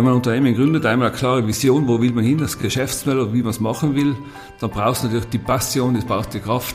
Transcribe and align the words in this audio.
Wenn 0.00 0.04
man 0.06 0.14
ein 0.14 0.16
Unternehmen 0.16 0.54
gründet, 0.54 0.86
einmal 0.86 1.08
eine 1.08 1.16
klare 1.18 1.46
Vision, 1.46 1.86
wo 1.86 2.00
will 2.00 2.12
man 2.12 2.24
hin, 2.24 2.38
das 2.38 2.58
Geschäftsmodell 2.58 3.34
wie 3.34 3.42
man 3.42 3.50
es 3.50 3.60
machen 3.60 3.94
will, 3.94 4.16
dann 4.58 4.70
braucht 4.70 4.96
es 4.96 5.02
natürlich 5.02 5.26
die 5.26 5.36
Passion, 5.36 5.94
es 5.94 6.06
braucht 6.06 6.32
die 6.32 6.40
Kraft 6.40 6.74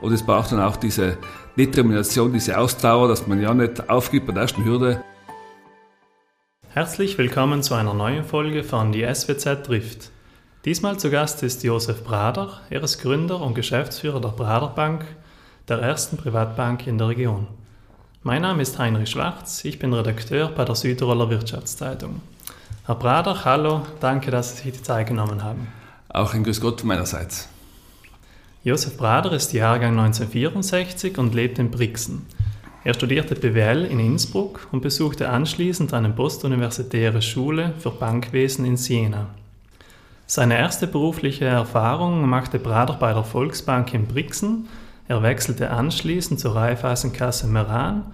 und 0.00 0.12
es 0.12 0.22
braucht 0.22 0.52
dann 0.52 0.60
auch 0.60 0.76
diese 0.76 1.18
Determination, 1.58 2.32
diese 2.32 2.56
Ausdauer, 2.56 3.08
dass 3.08 3.26
man 3.26 3.42
ja 3.42 3.52
nicht 3.52 3.90
aufgibt 3.90 4.28
bei 4.28 4.34
der 4.34 4.42
ersten 4.42 4.64
Hürde. 4.64 5.02
Herzlich 6.68 7.18
willkommen 7.18 7.64
zu 7.64 7.74
einer 7.74 7.92
neuen 7.92 8.22
Folge 8.22 8.62
von 8.62 8.92
Die 8.92 9.02
SWZ 9.02 9.64
trifft. 9.66 10.12
Diesmal 10.64 10.96
zu 10.96 11.10
Gast 11.10 11.42
ist 11.42 11.64
Josef 11.64 12.04
Brader. 12.04 12.60
Er 12.70 12.84
ist 12.84 13.02
Gründer 13.02 13.40
und 13.40 13.56
Geschäftsführer 13.56 14.20
der 14.20 14.28
Brader 14.28 14.68
Bank, 14.68 15.06
der 15.66 15.80
ersten 15.80 16.16
Privatbank 16.16 16.86
in 16.86 16.98
der 16.98 17.08
Region. 17.08 17.48
Mein 18.22 18.42
Name 18.42 18.62
ist 18.62 18.78
Heinrich 18.78 19.10
Schwarz, 19.10 19.64
ich 19.64 19.80
bin 19.80 19.92
Redakteur 19.92 20.50
bei 20.50 20.64
der 20.64 20.76
Südtiroler 20.76 21.30
Wirtschaftszeitung. 21.30 22.20
Herr 22.86 22.94
Brader, 22.94 23.44
hallo, 23.44 23.82
danke, 24.00 24.30
dass 24.30 24.56
Sie 24.56 24.62
sich 24.64 24.72
die 24.72 24.82
Zeit 24.82 25.06
genommen 25.06 25.44
haben. 25.44 25.68
Auch 26.08 26.34
ein 26.34 26.42
Grüß 26.42 26.60
Gott 26.60 26.82
meinerseits. 26.84 27.48
Josef 28.64 28.96
Brader 28.96 29.32
ist 29.32 29.52
Jahrgang 29.52 29.98
1964 29.98 31.16
und 31.18 31.34
lebt 31.34 31.58
in 31.58 31.70
Brixen. 31.70 32.26
Er 32.82 32.94
studierte 32.94 33.34
BWL 33.34 33.84
in 33.84 34.00
Innsbruck 34.00 34.66
und 34.72 34.80
besuchte 34.80 35.28
anschließend 35.28 35.94
eine 35.94 36.10
postuniversitäre 36.10 37.22
Schule 37.22 37.74
für 37.78 37.90
Bankwesen 37.90 38.64
in 38.64 38.76
Siena. 38.76 39.26
Seine 40.26 40.58
erste 40.58 40.86
berufliche 40.86 41.44
Erfahrung 41.44 42.28
machte 42.28 42.58
Brader 42.58 42.94
bei 42.94 43.12
der 43.12 43.24
Volksbank 43.24 43.92
in 43.94 44.06
Brixen. 44.06 44.68
Er 45.08 45.22
wechselte 45.22 45.70
anschließend 45.70 46.40
zur 46.40 46.54
Raiffeisenkasse 46.54 47.46
Meran 47.46 48.04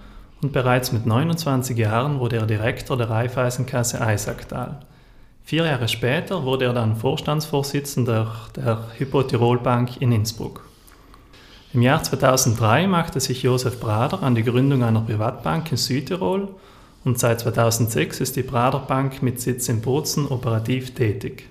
und 0.41 0.53
bereits 0.53 0.91
mit 0.91 1.05
29 1.05 1.77
Jahren 1.77 2.19
wurde 2.19 2.37
er 2.37 2.45
Direktor 2.45 2.97
der 2.97 3.09
Raiffeisenkasse 3.09 4.01
Eisacktal. 4.01 4.79
Vier 5.43 5.65
Jahre 5.65 5.87
später 5.87 6.43
wurde 6.43 6.65
er 6.65 6.73
dann 6.73 6.95
Vorstandsvorsitzender 6.95 8.31
der 8.55 8.83
Hypotirolbank 8.97 10.01
in 10.01 10.11
Innsbruck. 10.11 10.65
Im 11.73 11.81
Jahr 11.81 12.03
2003 12.03 12.87
machte 12.87 13.19
sich 13.19 13.43
Josef 13.43 13.79
Brader 13.79 14.23
an 14.23 14.35
die 14.35 14.43
Gründung 14.43 14.83
einer 14.83 15.01
Privatbank 15.01 15.71
in 15.71 15.77
Südtirol 15.77 16.49
und 17.03 17.19
seit 17.19 17.39
2006 17.39 18.19
ist 18.19 18.35
die 18.35 18.43
Brader 18.43 18.79
Bank 18.79 19.21
mit 19.21 19.39
Sitz 19.39 19.69
in 19.69 19.81
Bozen 19.81 20.27
operativ 20.27 20.93
tätig. 20.93 21.47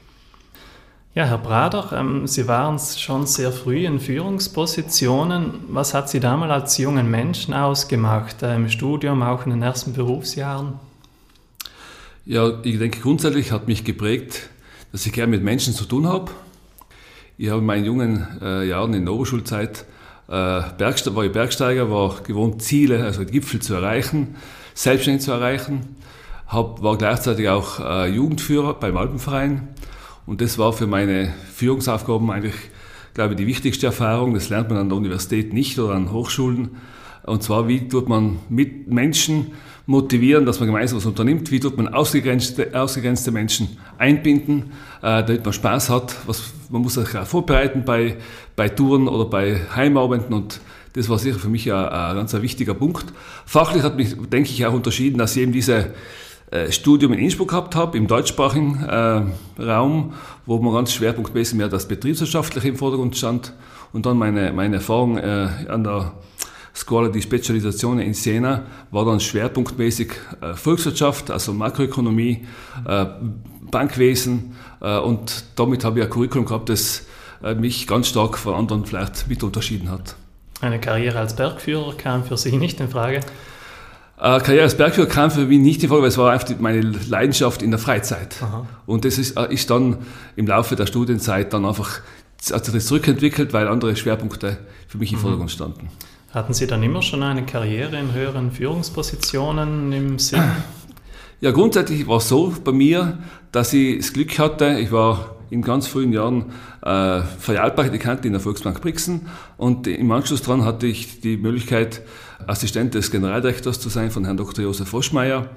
Ja, 1.16 1.24
Herr 1.24 1.38
Brader, 1.38 1.94
ähm, 1.98 2.26
Sie 2.26 2.46
waren 2.46 2.78
schon 2.78 3.26
sehr 3.26 3.50
früh 3.50 3.86
in 3.86 4.00
Führungspositionen. 4.00 5.64
Was 5.68 5.94
hat 5.94 6.10
Sie 6.10 6.20
damals 6.20 6.52
als 6.52 6.76
jungen 6.76 7.10
Menschen 7.10 7.54
ausgemacht, 7.54 8.42
äh, 8.42 8.54
im 8.54 8.68
Studium, 8.68 9.22
auch 9.22 9.46
in 9.46 9.50
den 9.52 9.62
ersten 9.62 9.94
Berufsjahren? 9.94 10.74
Ja, 12.26 12.60
ich 12.62 12.78
denke, 12.78 13.00
grundsätzlich 13.00 13.50
hat 13.50 13.66
mich 13.66 13.82
geprägt, 13.82 14.50
dass 14.92 15.06
ich 15.06 15.12
gerne 15.14 15.30
mit 15.30 15.42
Menschen 15.42 15.72
zu 15.72 15.86
tun 15.86 16.06
habe. 16.06 16.32
Ich 17.38 17.48
habe 17.48 17.60
in 17.60 17.66
meinen 17.66 17.86
jungen 17.86 18.28
äh, 18.42 18.68
Jahren 18.68 18.92
in 18.92 19.06
der 19.06 19.14
Oberschulzeit 19.14 19.86
äh, 20.28 20.32
war 20.32 21.24
ich 21.24 21.32
Bergsteiger, 21.32 21.90
war 21.90 22.16
gewohnt, 22.24 22.60
Ziele, 22.60 23.02
also 23.02 23.24
Gipfel 23.24 23.60
zu 23.60 23.72
erreichen, 23.72 24.36
selbstständig 24.74 25.24
zu 25.24 25.32
erreichen. 25.32 25.96
Hab, 26.46 26.82
war 26.82 26.98
gleichzeitig 26.98 27.48
auch 27.48 27.80
äh, 27.80 28.10
Jugendführer 28.10 28.74
beim 28.74 28.98
Alpenverein 28.98 29.68
und 30.26 30.40
das 30.40 30.58
war 30.58 30.72
für 30.72 30.86
meine 30.86 31.32
Führungsaufgaben 31.54 32.30
eigentlich, 32.30 32.54
glaube 33.14 33.34
ich, 33.34 33.38
die 33.38 33.46
wichtigste 33.46 33.86
Erfahrung. 33.86 34.34
Das 34.34 34.48
lernt 34.48 34.68
man 34.68 34.78
an 34.78 34.88
der 34.88 34.98
Universität 34.98 35.52
nicht 35.52 35.78
oder 35.78 35.94
an 35.94 36.12
Hochschulen. 36.12 36.70
Und 37.24 37.42
zwar, 37.42 37.68
wie 37.68 37.88
tut 37.88 38.08
man 38.08 38.38
mit 38.48 38.88
Menschen 38.88 39.52
motivieren, 39.86 40.46
dass 40.46 40.58
man 40.58 40.68
gemeinsam 40.68 40.98
was 40.98 41.06
unternimmt? 41.06 41.50
Wie 41.50 41.60
tut 41.60 41.76
man 41.76 41.88
ausgegrenzte, 41.88 42.70
ausgegrenzte 42.74 43.30
Menschen 43.30 43.78
einbinden, 43.98 44.72
äh, 45.00 45.22
damit 45.24 45.44
man 45.44 45.52
Spaß 45.52 45.90
hat? 45.90 46.16
Was, 46.26 46.52
man 46.70 46.82
muss 46.82 46.94
sich 46.94 47.16
auch 47.16 47.26
vorbereiten 47.26 47.84
bei, 47.84 48.16
bei 48.56 48.68
Touren 48.68 49.08
oder 49.08 49.26
bei 49.26 49.60
Heimabenden 49.74 50.32
und 50.34 50.60
das 50.92 51.08
war 51.08 51.18
sicher 51.18 51.38
für 51.38 51.48
mich 51.48 51.70
ein, 51.72 51.88
ein 51.88 52.16
ganz 52.16 52.34
ein 52.34 52.42
wichtiger 52.42 52.74
Punkt. 52.74 53.12
Fachlich 53.44 53.82
hat 53.82 53.96
mich, 53.96 54.16
denke 54.30 54.50
ich, 54.50 54.64
auch 54.66 54.72
unterschieden, 54.72 55.18
dass 55.18 55.36
ich 55.36 55.42
eben 55.42 55.52
diese 55.52 55.92
äh, 56.50 56.70
Studium 56.70 57.12
in 57.12 57.18
Innsbruck 57.18 57.48
gehabt 57.48 57.74
habe, 57.74 57.96
im 57.98 58.06
deutschsprachigen 58.06 58.84
äh, 58.84 59.62
Raum, 59.62 60.14
wo 60.46 60.58
man 60.58 60.74
ganz 60.74 60.92
schwerpunktmäßig 60.92 61.56
mehr 61.56 61.68
das 61.68 61.88
Betriebswirtschaftliche 61.88 62.68
im 62.68 62.76
Vordergrund 62.76 63.16
stand 63.16 63.52
und 63.92 64.06
dann 64.06 64.16
meine, 64.16 64.52
meine 64.52 64.76
Erfahrung 64.76 65.18
äh, 65.18 65.48
an 65.68 65.84
der 65.84 66.12
Scuola 66.76 67.08
di 67.08 67.22
Specializzazione 67.22 68.04
in 68.04 68.12
Siena 68.12 68.66
war 68.90 69.06
dann 69.06 69.18
schwerpunktmäßig 69.18 70.12
äh, 70.42 70.54
Volkswirtschaft, 70.54 71.30
also 71.30 71.54
Makroökonomie, 71.54 72.46
äh, 72.86 73.06
Bankwesen 73.70 74.54
äh, 74.80 74.98
und 74.98 75.44
damit 75.56 75.84
habe 75.84 75.98
ich 75.98 76.04
ein 76.04 76.10
Curriculum 76.10 76.46
gehabt, 76.46 76.68
das 76.68 77.06
mich 77.58 77.86
ganz 77.86 78.08
stark 78.08 78.38
von 78.38 78.54
anderen 78.54 78.86
vielleicht 78.86 79.28
mit 79.28 79.42
unterschieden 79.42 79.90
hat. 79.90 80.16
Eine 80.62 80.80
Karriere 80.80 81.18
als 81.18 81.36
Bergführer 81.36 81.94
kam 81.94 82.24
für 82.24 82.38
Sie 82.38 82.56
nicht 82.56 82.80
in 82.80 82.88
Frage? 82.88 83.20
Äh, 84.18 84.40
Karriere 84.40 84.64
als 84.64 84.76
Bergführer 84.76 85.08
kam 85.08 85.30
für 85.30 85.44
mich 85.44 85.58
nicht 85.58 85.82
in 85.82 85.88
Frage, 85.88 86.02
weil 86.02 86.08
es 86.08 86.16
war 86.16 86.32
einfach 86.32 86.48
meine 86.58 86.80
Leidenschaft 86.80 87.62
in 87.62 87.70
der 87.70 87.78
Freizeit. 87.78 88.36
Aha. 88.42 88.66
Und 88.86 89.04
das 89.04 89.18
ist, 89.18 89.36
äh, 89.36 89.52
ist 89.52 89.68
dann 89.70 89.98
im 90.36 90.46
Laufe 90.46 90.74
der 90.74 90.86
Studienzeit 90.86 91.52
dann 91.52 91.66
einfach 91.66 92.00
sich 92.40 92.56
das 92.56 92.86
zurückentwickelt, 92.86 93.52
weil 93.52 93.68
andere 93.68 93.94
Schwerpunkte 93.96 94.58
für 94.88 94.98
mich 94.98 95.12
im 95.12 95.18
mhm. 95.18 95.22
Vordergrund 95.22 95.50
standen. 95.50 95.90
Hatten 96.32 96.54
Sie 96.54 96.66
dann 96.66 96.82
immer 96.82 97.02
schon 97.02 97.22
eine 97.22 97.44
Karriere 97.44 97.98
in 97.98 98.12
höheren 98.12 98.52
Führungspositionen 98.52 99.92
im 99.92 100.18
Sinn? 100.18 100.42
Ja, 101.40 101.50
grundsätzlich 101.50 102.06
war 102.06 102.16
es 102.18 102.28
so 102.28 102.54
bei 102.64 102.72
mir, 102.72 103.18
dass 103.52 103.72
ich 103.72 103.98
das 103.98 104.12
Glück 104.12 104.38
hatte, 104.38 104.78
ich 104.78 104.90
war 104.90 105.35
in 105.50 105.62
ganz 105.62 105.86
frühen 105.86 106.12
Jahren 106.12 106.46
äh, 106.82 107.22
Filialpraktikant 107.38 108.24
in 108.24 108.32
der 108.32 108.40
Volksbank 108.40 108.80
Brixen 108.80 109.28
und 109.56 109.86
im 109.86 110.10
Anschluss 110.10 110.42
daran 110.42 110.64
hatte 110.64 110.86
ich 110.86 111.20
die 111.20 111.36
Möglichkeit, 111.36 112.02
Assistent 112.46 112.94
des 112.94 113.10
Generaldirektors 113.10 113.80
zu 113.80 113.88
sein 113.88 114.10
von 114.10 114.24
Herrn 114.24 114.36
Dr. 114.36 114.64
Josef 114.64 114.88
Voschmeier, 114.88 115.50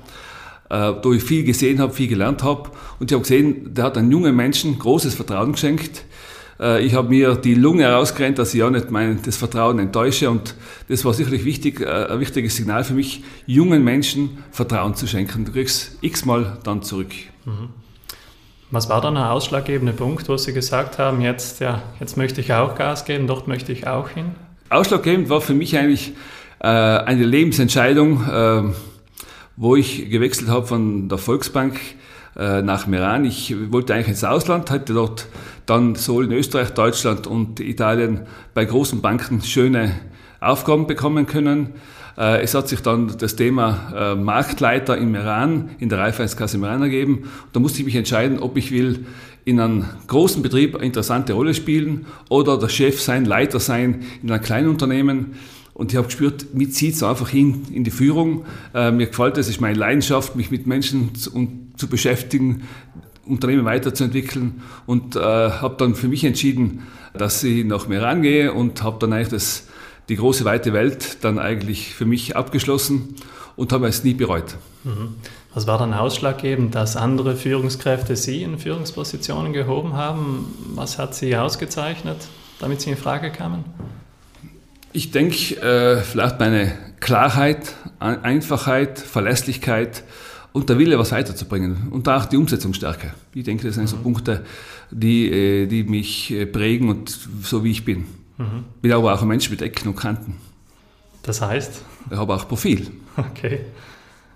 äh, 0.70 0.94
wo 1.04 1.14
ich 1.14 1.24
viel 1.24 1.44
gesehen 1.44 1.80
habe, 1.80 1.94
viel 1.94 2.08
gelernt 2.08 2.44
habe 2.44 2.72
und 3.00 3.12
ich 3.12 3.14
habe 3.14 3.24
gesehen, 3.24 3.74
der 3.74 3.86
hat 3.86 3.98
einem 3.98 4.12
jungen 4.12 4.36
Menschen 4.36 4.78
großes 4.78 5.16
Vertrauen 5.16 5.54
geschenkt. 5.54 6.06
Äh, 6.60 6.86
ich 6.86 6.94
habe 6.94 7.10
mir 7.10 7.36
die 7.36 7.56
Lunge 7.56 7.84
herausgerennt, 7.84 8.38
dass 8.38 8.54
ich 8.54 8.64
auch 8.64 8.70
nicht 8.70 8.92
mein, 8.92 9.22
das 9.24 9.38
Vertrauen 9.38 9.80
enttäusche 9.80 10.30
und 10.30 10.56
das 10.88 11.06
war 11.06 11.14
sicherlich 11.14 11.46
wichtig, 11.46 11.82
äh, 11.82 11.86
ein 11.86 12.20
wichtiges 12.20 12.56
Signal 12.56 12.84
für 12.84 12.94
mich, 12.94 13.24
jungen 13.46 13.84
Menschen 13.84 14.44
Vertrauen 14.52 14.96
zu 14.96 15.08
schenken. 15.08 15.46
Du 15.46 15.52
kriegst 15.52 15.98
x-mal 16.02 16.58
dann 16.64 16.82
zurück. 16.82 17.12
Mhm. 17.46 17.70
Was 18.72 18.88
war 18.88 19.02
dann 19.02 19.16
der 19.16 19.32
ausschlaggebende 19.32 19.94
Punkt, 19.94 20.30
wo 20.30 20.38
Sie 20.38 20.54
gesagt 20.54 21.00
haben, 21.00 21.22
jetzt, 21.22 21.60
ja, 21.60 21.82
jetzt 22.00 22.18
möchte 22.18 22.40
ich 22.40 22.54
auch 22.54 22.76
Gas 22.76 23.04
geben, 23.04 23.26
dort 23.26 23.48
möchte 23.48 23.72
ich 23.72 23.88
auch 23.88 24.10
hin? 24.10 24.36
Ausschlaggebend 24.70 25.28
war 25.30 25.42
für 25.42 25.56
mich 25.56 25.76
eigentlich 25.76 26.14
äh, 26.60 26.68
eine 26.68 27.24
Lebensentscheidung, 27.24 28.24
äh, 28.30 28.64
wo 29.56 29.76
ich 29.76 30.12
gewechselt 30.12 30.50
habe 30.50 30.68
von 30.68 31.10
der 31.10 31.18
Volksbank 31.18 31.80
äh, 32.38 32.62
nach 32.62 32.86
Meran. 32.86 33.26
Ich 33.26 33.56
wollte 33.72 33.96
eigentlich 33.96 34.10
ins 34.10 34.24
Ausland, 34.24 34.70
hatte 34.70 34.94
dort 34.94 35.26
dann 35.66 35.96
sowohl 35.96 36.26
in 36.26 36.34
Österreich, 36.34 36.70
Deutschland 36.70 37.26
und 37.26 37.60
Italien 37.60 38.28
bei 38.54 38.66
großen 38.66 39.02
Banken 39.02 39.42
schöne 39.42 39.96
Aufgaben 40.40 40.88
bekommen 40.88 41.26
können. 41.26 41.70
Äh, 42.18 42.42
es 42.42 42.54
hat 42.54 42.68
sich 42.68 42.82
dann 42.82 43.18
das 43.18 43.36
Thema 43.36 43.94
äh, 43.96 44.16
Marktleiter 44.16 44.98
im 44.98 45.16
Iran, 45.16 45.72
in 45.80 45.90
der 45.90 46.00
Raiffeisenkasse 46.00 46.58
im 46.58 46.64
Iran 46.64 46.82
ergeben. 46.82 47.24
Da 47.54 47.60
musste 47.60 47.80
ich 47.80 47.86
mich 47.86 47.96
entscheiden, 47.96 48.40
ob 48.40 48.58
ich 48.58 48.72
will 48.72 49.06
in 49.46 49.60
einem 49.60 49.86
großen 50.08 50.44
Betrieb 50.44 50.76
eine 50.76 50.86
interessante 50.86 51.34
Rolle 51.34 51.54
spielen 51.54 52.06
oder 52.30 52.58
der 52.58 52.70
Chef 52.70 53.02
sein, 53.02 53.26
Leiter 53.26 53.60
sein 53.60 54.04
in 54.22 54.32
einem 54.32 54.44
kleinen 54.44 54.70
Unternehmen. 54.70 55.34
Und 55.74 55.92
ich 55.92 55.98
habe 55.98 56.08
gespürt, 56.08 56.54
mich 56.54 56.74
zieht 56.74 56.96
es 56.96 57.04
einfach 57.04 57.30
hin 57.30 57.64
in 57.72 57.86
die 57.86 57.92
Führung. 57.92 58.46
Äh, 58.74 58.92
mir 58.92 59.08
gefällt 59.08 59.38
es, 59.38 59.48
ist 59.48 59.62
meine 59.62 59.78
Leidenschaft, 59.78 60.36
mich 60.36 60.52
mit 60.52 60.68
Menschen 60.68 61.16
zu, 61.16 61.32
zu 61.78 61.88
beschäftigen, 61.88 62.64
Unternehmen 63.26 63.64
weiterzuentwickeln 63.64 64.62
und 64.86 65.16
äh, 65.16 65.20
habe 65.20 65.76
dann 65.78 65.96
für 65.96 66.08
mich 66.08 66.24
entschieden, 66.26 66.82
dass 67.14 67.44
ich 67.44 67.64
nach 67.64 67.88
Meran 67.88 68.24
gehe 68.24 68.52
und 68.52 68.84
habe 68.84 68.98
dann 69.00 69.14
eigentlich 69.14 69.30
das 69.30 69.68
die 70.10 70.16
große 70.16 70.44
weite 70.44 70.74
Welt 70.74 71.24
dann 71.24 71.40
eigentlich 71.40 71.94
für 71.94 72.06
mich 72.06 72.36
abgeschlossen 72.36 73.16
und 73.56 73.72
habe 73.72 73.88
es 73.88 74.04
nie 74.04 74.14
bereut. 74.14 74.56
Mhm. 74.84 75.16
Was 75.54 75.68
war 75.68 75.78
dann 75.78 75.94
ausschlaggebend, 75.94 76.76
dass 76.76 76.96
andere 76.96 77.36
Führungskräfte 77.36 78.16
Sie 78.16 78.44
in 78.44 78.60
Führungspositionen 78.60 79.54
gehoben 79.54 79.94
haben? 79.94 80.54
Was 80.76 80.98
hat 80.98 81.16
Sie 81.16 81.36
ausgezeichnet, 81.36 82.18
damit 82.60 82.82
Sie 82.82 82.92
in 82.92 82.98
Frage 82.98 83.32
kamen? 83.32 83.64
Ich 84.92 85.12
denke, 85.12 85.56
äh, 85.62 86.02
vielleicht 86.02 86.40
meine 86.40 86.72
Klarheit, 87.00 87.76
Einfachheit, 88.00 89.00
Verlässlichkeit 89.00 90.04
und 90.52 90.70
der 90.70 90.80
Wille, 90.80 90.98
was 90.98 91.12
weiterzubringen 91.12 91.90
und 91.92 92.08
auch 92.10 92.26
die 92.26 92.38
Umsetzungsstärke. 92.38 93.14
Ich 93.34 93.44
denke, 93.44 93.68
das 93.68 93.76
sind 93.76 93.88
so 93.88 93.98
mhm. 93.98 94.04
Punkte, 94.04 94.46
die, 94.92 95.30
äh, 95.30 95.68
die 95.68 95.84
mich 95.84 96.32
äh, 96.32 96.46
prägen 96.46 96.90
und 96.90 97.16
so 97.44 97.64
wie 97.64 97.72
ich 97.72 97.86
bin. 97.86 98.06
Mhm. 98.40 98.64
Bin 98.82 98.92
aber 98.94 99.14
auch 99.14 99.22
ein 99.22 99.28
Mensch 99.28 99.50
mit 99.50 99.62
Ecken 99.62 99.90
und 99.90 99.96
Kanten. 99.96 100.38
Das 101.24 101.42
heißt? 101.42 101.84
Ich 102.10 102.18
habe 102.18 102.34
auch 102.34 102.48
Profil. 102.48 102.92
Okay. 103.18 103.60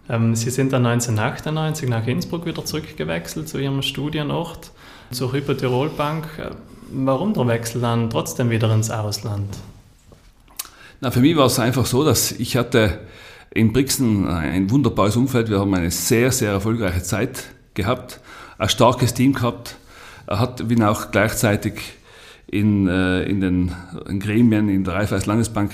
Ähm, 0.10 0.36
Sie 0.36 0.50
sind 0.50 0.74
dann 0.74 0.86
1998 0.86 1.88
nach 1.90 2.06
Innsbruck 2.06 2.46
wieder 2.46 2.66
zurückgewechselt 2.66 3.48
zu 3.48 3.58
Ihrem 3.58 3.82
Studienort, 3.82 4.72
zur 5.12 5.32
Hypo 5.32 5.54
Bank. 5.88 6.28
Äh, 6.38 6.52
warum 6.92 7.34
der 7.34 7.48
Wechsel 7.48 7.80
dann 7.80 8.10
trotzdem 8.10 8.50
wieder 8.50 8.74
ins 8.74 8.92
Ausland? 8.92 9.58
Na, 11.00 11.10
für 11.12 11.22
mich 11.22 11.38
war 11.38 11.46
es 11.46 11.58
einfach 11.58 11.86
so, 11.86 12.04
dass 12.04 12.34
ich 12.34 12.58
hatte 12.58 13.00
in 13.52 13.72
Brixen 13.72 14.28
ein 14.28 14.70
wunderbares 14.70 15.16
Umfeld. 15.16 15.50
Wir 15.50 15.60
haben 15.60 15.74
eine 15.74 15.92
sehr, 15.92 16.32
sehr 16.34 16.52
erfolgreiche 16.52 17.04
Zeit 17.04 17.46
gehabt, 17.74 18.20
ein 18.58 18.68
starkes 18.68 19.14
Team 19.14 19.34
gehabt. 19.34 19.78
Hat, 20.28 20.68
bin 20.68 20.84
auch 20.84 21.12
gleichzeitig 21.12 21.74
in, 22.54 22.88
äh, 22.88 23.24
in 23.24 23.42
den 23.42 23.72
in 24.08 24.20
Gremien 24.20 24.70
in 24.70 24.84
der 24.84 24.94
Raiffeisen 24.94 25.28
Landesbank 25.28 25.72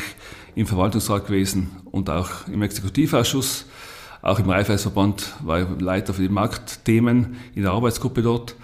im 0.55 0.65
Verwaltungsrat 0.65 1.27
gewesen 1.27 1.69
und 1.85 2.09
auch 2.09 2.47
im 2.47 2.61
Exekutivausschuss. 2.61 3.65
Auch 4.21 4.39
im 4.39 4.49
Raiffeisenverband 4.49 5.33
war 5.43 5.61
ich 5.61 5.81
Leiter 5.81 6.13
für 6.13 6.21
die 6.21 6.29
Marktthemen 6.29 7.37
in 7.53 7.63
der 7.63 7.71
Arbeitsgruppe 7.71 8.21
dort. 8.21 8.55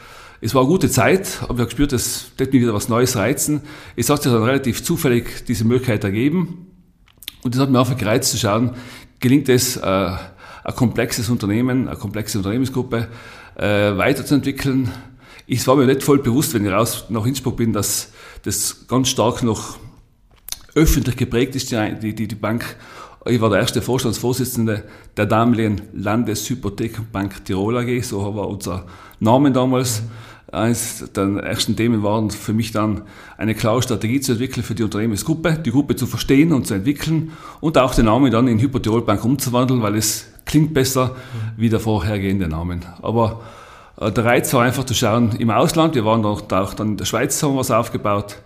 Es 0.42 0.54
war 0.54 0.62
eine 0.62 0.70
gute 0.70 0.90
Zeit, 0.90 1.40
aber 1.42 1.54
ich 1.54 1.60
habe 1.60 1.66
gespürt, 1.66 1.94
es 1.94 2.32
wird 2.38 2.54
mir 2.54 2.62
wieder 2.62 2.74
was 2.74 2.90
Neues 2.90 3.16
reizen. 3.16 3.62
Es 3.96 4.10
hat 4.10 4.24
sich 4.24 4.32
dann 4.32 4.44
relativ 4.44 4.84
zufällig 4.84 5.46
diese 5.46 5.66
Möglichkeit 5.66 6.04
ergeben. 6.04 6.68
Und 7.44 7.56
es 7.56 7.62
hat 7.62 7.70
mir 7.70 7.80
einfach 7.80 7.98
gereizt 7.98 8.32
zu 8.32 8.38
schauen, 8.38 8.72
gelingt 9.20 9.50
es, 9.50 9.78
äh, 9.78 9.82
ein 9.84 10.76
komplexes 10.76 11.30
Unternehmen, 11.30 11.88
eine 11.88 11.98
komplexe 11.98 12.38
Unternehmensgruppe 12.38 13.08
äh, 13.56 13.98
weiterzuentwickeln. 13.98 14.92
Ich 15.48 15.68
war 15.68 15.76
mir 15.76 15.86
nicht 15.86 16.02
voll 16.02 16.20
bewusst, 16.20 16.56
wenn 16.56 16.66
ich 16.66 16.72
raus 16.72 17.06
nach 17.10 17.26
Innsbruck 17.26 17.58
bin, 17.58 17.72
dass 17.72 18.12
das 18.44 18.88
ganz 18.88 19.10
stark 19.10 19.44
noch 19.44 19.78
öffentlich 20.74 21.16
geprägt 21.18 21.56
ist, 21.56 21.72
die, 21.72 22.16
die, 22.16 22.28
die 22.28 22.36
Bank. 22.36 22.76
Ich 23.28 23.40
war 23.40 23.52
der 23.52 23.60
erste 23.60 23.84
Vorstandsvorsitzende 23.84 24.84
der 25.16 25.26
damaligen 25.28 25.84
Landeshypothekenbank 25.94 27.46
Tirol 27.46 27.78
AG, 27.78 28.04
so 28.04 28.36
war 28.36 28.48
unser 28.48 28.86
Name 29.20 29.52
damals. 29.52 30.02
Eines 30.52 31.12
der 31.16 31.38
ersten 31.44 31.76
Themen 31.76 32.02
waren 32.02 32.32
für 32.32 32.54
mich 32.54 32.72
dann, 32.72 33.04
eine 33.38 33.54
klare 33.54 33.82
Strategie 33.82 34.22
zu 34.22 34.34
entwickeln 34.34 34.64
für 34.64 34.76
die 34.76 34.84
Unternehmensgruppe, 34.84 35.60
die 35.64 35.72
Gruppe 35.72 35.96
zu 35.96 36.08
verstehen 36.08 36.54
und 36.54 36.66
zu 36.66 36.74
entwickeln 36.74 37.34
und 37.62 37.78
auch 37.78 37.94
den 37.94 38.06
Namen 38.06 38.32
dann 38.32 38.48
in 38.48 38.60
Hypotirol 38.60 39.02
Bank 39.02 39.24
umzuwandeln, 39.24 39.82
weil 39.82 39.96
es 39.96 40.28
klingt 40.46 40.74
besser 40.74 41.16
wie 41.58 41.70
der 41.70 41.80
vorhergehende 41.80 42.48
Namen. 42.48 42.86
Aber 43.02 43.42
der 43.98 44.26
Reiz 44.26 44.54
war 44.54 44.64
einfach 44.64 44.84
zu 44.84 44.94
schauen 44.94 45.36
im 45.38 45.50
Ausland. 45.50 45.96
Wir 45.96 46.06
waren 46.06 46.26
auch, 46.26 46.52
auch 46.52 46.74
dann 46.74 46.90
in 46.90 46.98
der 46.98 47.06
Schweiz 47.06 47.42
haben 47.42 47.54
wir 47.54 47.60
was 47.60 47.72
aufgebaut, 47.72 48.38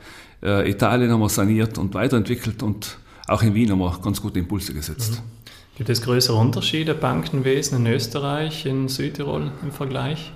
äh, 0.44 0.69
Italien 0.69 1.12
haben 1.12 1.22
wir 1.22 1.30
saniert 1.30 1.78
und 1.78 1.94
weiterentwickelt 1.94 2.63
und 2.63 2.98
auch 3.28 3.42
in 3.44 3.54
Wien 3.54 3.72
haben 3.72 3.80
wir 3.80 3.98
ganz 4.04 4.22
gute 4.22 4.40
Impulse 4.40 4.74
gesetzt. 4.74 5.12
Mhm. 5.12 5.40
Gibt 5.78 5.90
es 5.90 6.01
größere 6.01 6.36
Unterschiede 6.36 6.94
Bankenwesen 6.94 7.86
in 7.86 7.94
Österreich, 7.94 8.66
in 8.66 8.90
Südtirol 8.90 9.51
im 9.63 9.72
Vergleich? 9.72 10.34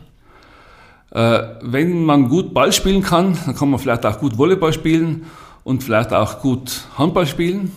Äh, 1.12 1.44
wenn 1.62 2.06
man 2.06 2.30
gut 2.30 2.54
Ball 2.54 2.71
spielen 2.71 3.04
kann, 3.04 3.38
dann 3.45 3.56
kann 3.56 3.69
man 3.69 3.80
vielleicht 3.80 4.06
auch 4.06 4.19
gut 4.19 4.38
Volleyball 4.38 4.74
spielen 4.74 5.25
und 5.63 5.83
vielleicht 5.83 6.13
auch 6.13 6.39
gut 6.39 6.86
Handball 6.98 7.27
spielen. 7.27 7.71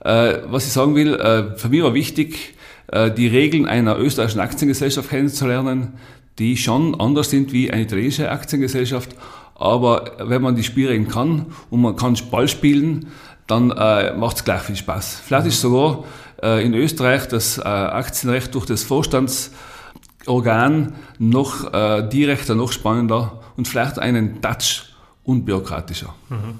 Äh, 0.00 0.38
was 0.46 0.66
ich 0.66 0.72
sagen 0.72 0.94
will, 0.94 1.14
äh, 1.14 1.56
für 1.56 1.68
mich 1.68 1.82
war 1.82 1.94
wichtig, 1.94 2.54
äh, 2.88 3.10
die 3.10 3.28
Regeln 3.28 3.66
einer 3.66 3.98
österreichischen 3.98 4.40
Aktiengesellschaft 4.40 5.08
kennenzulernen, 5.08 5.94
die 6.38 6.56
schon 6.56 6.98
anders 7.00 7.30
sind 7.30 7.52
wie 7.52 7.70
eine 7.70 7.82
italienische 7.82 8.30
Aktiengesellschaft. 8.30 9.14
Aber 9.54 10.12
wenn 10.18 10.42
man 10.42 10.56
die 10.56 10.64
Spielregeln 10.64 11.08
kann 11.08 11.46
und 11.70 11.82
man 11.82 11.96
kann 11.96 12.16
Ball 12.30 12.48
spielen, 12.48 13.08
dann 13.46 13.70
äh, 13.70 14.14
macht 14.14 14.38
es 14.38 14.44
gleich 14.44 14.62
viel 14.62 14.76
Spaß. 14.76 15.22
Vielleicht 15.24 15.46
ist 15.46 15.60
sogar 15.60 16.04
äh, 16.42 16.64
in 16.64 16.74
Österreich 16.74 17.28
das 17.28 17.58
äh, 17.58 17.62
Aktienrecht 17.62 18.54
durch 18.54 18.66
das 18.66 18.82
Vorstandsorgan 18.82 20.94
noch 21.18 21.72
äh, 21.72 22.08
direkter, 22.08 22.54
noch 22.54 22.72
spannender 22.72 23.40
und 23.56 23.68
vielleicht 23.68 23.98
einen 23.98 24.40
Touch 24.40 24.84
unbürokratischer. 25.24 26.14
Mhm. 26.28 26.58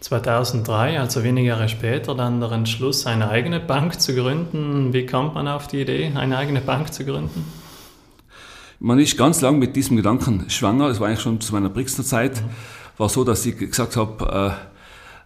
2003, 0.00 1.00
also 1.00 1.24
wenige 1.24 1.48
Jahre 1.48 1.68
später, 1.68 2.14
dann 2.14 2.40
der 2.40 2.52
Entschluss, 2.52 3.04
eine 3.06 3.30
eigene 3.30 3.58
Bank 3.58 4.00
zu 4.00 4.14
gründen. 4.14 4.92
Wie 4.92 5.06
kommt 5.06 5.34
man 5.34 5.48
auf 5.48 5.66
die 5.66 5.80
Idee, 5.80 6.12
eine 6.14 6.38
eigene 6.38 6.60
Bank 6.60 6.92
zu 6.92 7.04
gründen? 7.04 7.44
Man 8.80 9.00
ist 9.00 9.18
ganz 9.18 9.40
lang 9.40 9.58
mit 9.58 9.74
diesem 9.74 9.96
Gedanken 9.96 10.48
schwanger. 10.48 10.86
Das 10.86 11.00
war 11.00 11.08
eigentlich 11.08 11.20
schon 11.20 11.40
zu 11.40 11.52
meiner 11.52 11.68
Brixner 11.68 12.04
Zeit. 12.04 12.44
War 12.96 13.08
so, 13.08 13.24
dass 13.24 13.44
ich 13.44 13.58
gesagt 13.58 13.96
habe, 13.96 14.56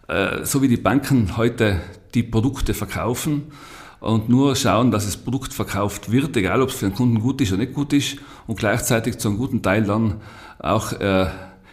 äh, 0.09 0.41
äh, 0.41 0.45
so 0.47 0.63
wie 0.63 0.69
die 0.69 0.79
Banken 0.79 1.37
heute 1.37 1.83
die 2.15 2.23
Produkte 2.23 2.73
verkaufen 2.73 3.53
und 4.01 4.31
nur 4.31 4.57
schauen, 4.57 4.91
dass 4.91 5.05
das 5.05 5.19
Produkt 5.19 5.53
verkauft 5.53 6.11
wird, 6.11 6.35
egal 6.39 6.63
ob 6.63 6.71
es 6.71 6.77
für 6.77 6.87
den 6.87 6.95
Kunden 6.95 7.21
gut 7.21 7.43
ist 7.43 7.53
oder 7.53 7.61
nicht 7.61 7.75
gut 7.75 7.93
ist, 7.93 8.17
und 8.47 8.59
gleichzeitig 8.59 9.19
zu 9.19 9.29
einem 9.29 9.37
guten 9.37 9.61
Teil 9.61 9.85
dann 9.85 10.23
auch 10.59 10.93
äh, 10.95 11.27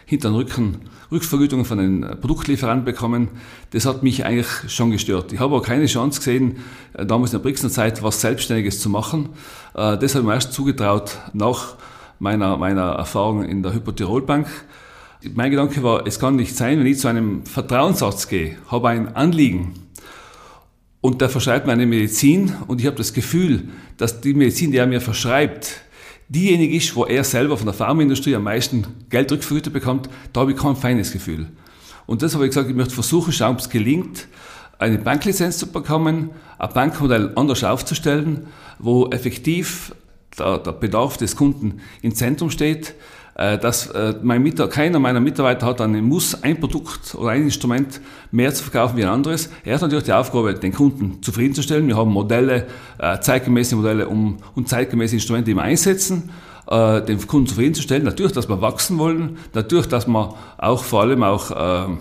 hinter 0.04 0.28
den 0.28 0.34
Rücken 0.34 0.82
Rückvergütungen 1.10 1.64
von 1.64 1.78
den 1.78 2.20
Produktlieferanten 2.20 2.84
bekommen. 2.84 3.28
Das 3.70 3.86
hat 3.86 4.02
mich 4.02 4.24
eigentlich 4.24 4.48
schon 4.68 4.90
gestört. 4.90 5.32
Ich 5.32 5.40
habe 5.40 5.56
auch 5.56 5.62
keine 5.62 5.86
Chance 5.86 6.20
gesehen, 6.20 6.56
äh, 6.94 7.04
damals 7.04 7.32
in 7.32 7.38
der 7.38 7.42
Brixner 7.42 7.70
Zeit 7.70 8.02
was 8.02 8.20
Selbstständiges 8.20 8.80
zu 8.80 8.88
machen. 8.88 9.30
Äh, 9.74 9.98
das 9.98 10.14
habe 10.14 10.20
ich 10.20 10.26
mir 10.26 10.34
erst 10.34 10.52
zugetraut 10.52 11.18
nach 11.32 11.74
meiner, 12.18 12.56
meiner 12.56 12.92
Erfahrung 12.92 13.44
in 13.44 13.62
der 13.62 13.74
Hypotirol 13.74 14.22
Bank. 14.22 14.46
Mein 15.34 15.50
Gedanke 15.50 15.82
war, 15.82 16.06
es 16.06 16.18
kann 16.18 16.36
nicht 16.36 16.56
sein, 16.56 16.78
wenn 16.78 16.86
ich 16.86 16.98
zu 16.98 17.08
einem 17.08 17.44
Vertrauensarzt 17.44 18.28
gehe, 18.30 18.56
habe 18.70 18.88
ein 18.88 19.14
Anliegen 19.14 19.74
und 21.00 21.20
der 21.20 21.28
verschreibt 21.28 21.66
mir 21.66 21.72
eine 21.72 21.86
Medizin 21.86 22.54
und 22.66 22.80
ich 22.80 22.86
habe 22.86 22.96
das 22.96 23.12
Gefühl, 23.12 23.68
dass 23.96 24.20
die 24.20 24.34
Medizin, 24.34 24.70
die 24.70 24.78
er 24.78 24.86
mir 24.86 25.00
verschreibt, 25.00 25.82
diejenige 26.30 26.76
ist, 26.76 26.94
wo 26.96 27.04
er 27.04 27.24
selber 27.24 27.56
von 27.56 27.66
der 27.66 27.74
Pharmaindustrie 27.74 28.34
am 28.36 28.44
meisten 28.44 28.86
Geld 29.10 29.30
rückvergütet 29.30 29.72
bekommt, 29.72 30.08
da 30.32 30.40
habe 30.40 30.52
ich 30.52 30.56
kein 30.56 30.76
feines 30.76 31.12
Gefühl. 31.12 31.48
Und 32.06 32.22
das 32.22 32.34
habe 32.34 32.44
ich 32.44 32.50
gesagt, 32.50 32.70
ich 32.70 32.76
möchte 32.76 32.94
versuchen, 32.94 33.32
schauen, 33.32 33.54
ob 33.54 33.58
es 33.58 33.68
gelingt, 33.68 34.28
eine 34.78 34.98
Banklizenz 34.98 35.58
zu 35.58 35.66
bekommen, 35.66 36.30
ein 36.58 36.72
Bankmodell 36.72 37.32
anders 37.34 37.62
aufzustellen, 37.64 38.46
wo 38.78 39.08
effektiv 39.10 39.94
der, 40.38 40.58
der 40.58 40.72
Bedarf 40.72 41.16
des 41.16 41.36
Kunden 41.36 41.80
im 42.00 42.14
Zentrum 42.14 42.50
steht, 42.50 42.94
dass 43.58 43.86
äh, 43.86 44.14
mein 44.22 44.42
Mitarbeiter, 44.42 44.74
keiner 44.74 44.98
meiner 44.98 45.20
Mitarbeiter 45.20 45.66
hat 45.66 45.80
einen 45.80 46.04
Muss, 46.04 46.42
ein 46.42 46.60
Produkt 46.60 47.14
oder 47.14 47.30
ein 47.30 47.42
Instrument 47.44 48.00
mehr 48.30 48.52
zu 48.52 48.64
verkaufen 48.64 48.96
wie 48.98 49.04
ein 49.04 49.08
anderes. 49.08 49.48
Er 49.64 49.74
hat 49.74 49.82
natürlich 49.82 50.04
die 50.04 50.12
Aufgabe, 50.12 50.52
den 50.54 50.72
Kunden 50.74 51.22
zufriedenzustellen. 51.22 51.86
Wir 51.86 51.96
haben 51.96 52.10
Modelle, 52.10 52.66
äh, 52.98 53.18
zeitgemäße 53.20 53.76
Modelle 53.76 54.08
und 54.08 54.40
zeitgemäße 54.66 55.14
Instrumente, 55.14 55.50
die 55.50 55.56
wir 55.56 55.62
einsetzen 55.62 56.30
den 56.70 57.26
Kunden 57.26 57.48
zufriedenzustellen. 57.48 58.04
Natürlich, 58.04 58.30
dass 58.30 58.48
wir 58.48 58.60
wachsen 58.60 58.96
wollen, 58.96 59.38
natürlich, 59.54 59.88
dass 59.88 60.06
wir 60.06 60.36
auch 60.56 60.84
vor 60.84 61.00
allem 61.00 61.24
auch, 61.24 61.50
äh, 61.50 61.96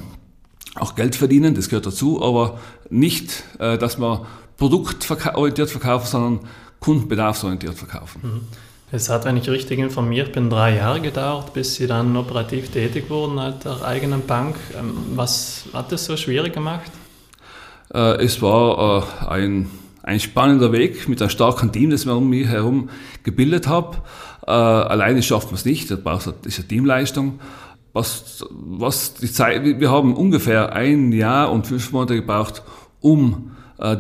auch 0.76 0.94
Geld 0.94 1.16
verdienen, 1.16 1.56
das 1.56 1.70
gehört 1.70 1.88
dazu, 1.88 2.22
aber 2.22 2.60
nicht, 2.92 3.46
äh, 3.58 3.80
dass 3.80 3.98
wir 3.98 4.28
produktorientiert 4.58 5.72
verkaufen, 5.72 6.06
sondern 6.06 6.40
kundenbedarfsorientiert 6.82 7.74
verkaufen. 7.74 8.22
Mhm. 8.22 8.69
Es 8.92 9.08
hat, 9.08 9.26
wenn 9.26 9.38
ich 9.38 9.48
richtig 9.48 9.78
informiert 9.78 10.34
bin, 10.34 10.50
drei 10.50 10.78
Jahre 10.78 11.00
gedauert, 11.00 11.54
bis 11.54 11.76
Sie 11.76 11.86
dann 11.86 12.18
operativ 12.18 12.70
tätig 12.70 13.08
wurden 13.08 13.38
als 13.38 13.60
der 13.60 13.84
eigenen 13.86 14.26
Bank. 14.26 14.56
Ähm, 14.76 14.94
was 15.14 15.66
hat 15.74 15.92
das 15.92 16.06
so 16.06 16.18
schwierig 16.18 16.54
gemacht? 16.54 16.92
Äh, 17.94 18.24
es 18.24 18.42
war 18.42 19.04
äh, 19.04 19.28
ein, 19.28 19.70
ein 20.02 20.20
spannender 20.20 20.72
Weg 20.72 21.08
mit 21.08 21.22
einem 21.22 21.30
starken 21.30 21.72
Team, 21.72 21.92
das 21.92 22.06
ich 22.06 22.10
um 22.10 22.32
mich 22.32 22.48
herum 22.48 22.90
gebildet 23.22 23.68
habe. 23.68 23.98
Äh, 24.48 24.52
alleine 24.52 25.22
schafft 25.22 25.50
man 25.50 25.56
es 25.56 25.66
nicht, 25.66 25.92
das 25.92 26.28
ist 26.46 26.60
eine 26.60 26.68
Teamleistung. 26.68 27.40
Was, 27.94 28.44
was 28.50 29.14
die 29.14 29.32
Zeit, 29.32 29.64
wir 29.64 29.92
haben 29.92 30.16
ungefähr 30.16 30.74
ein 30.74 31.12
Jahr 31.12 31.52
und 31.52 31.68
fünf 31.68 31.92
Monate 31.92 32.16
gebraucht, 32.16 32.62
um 33.02 33.52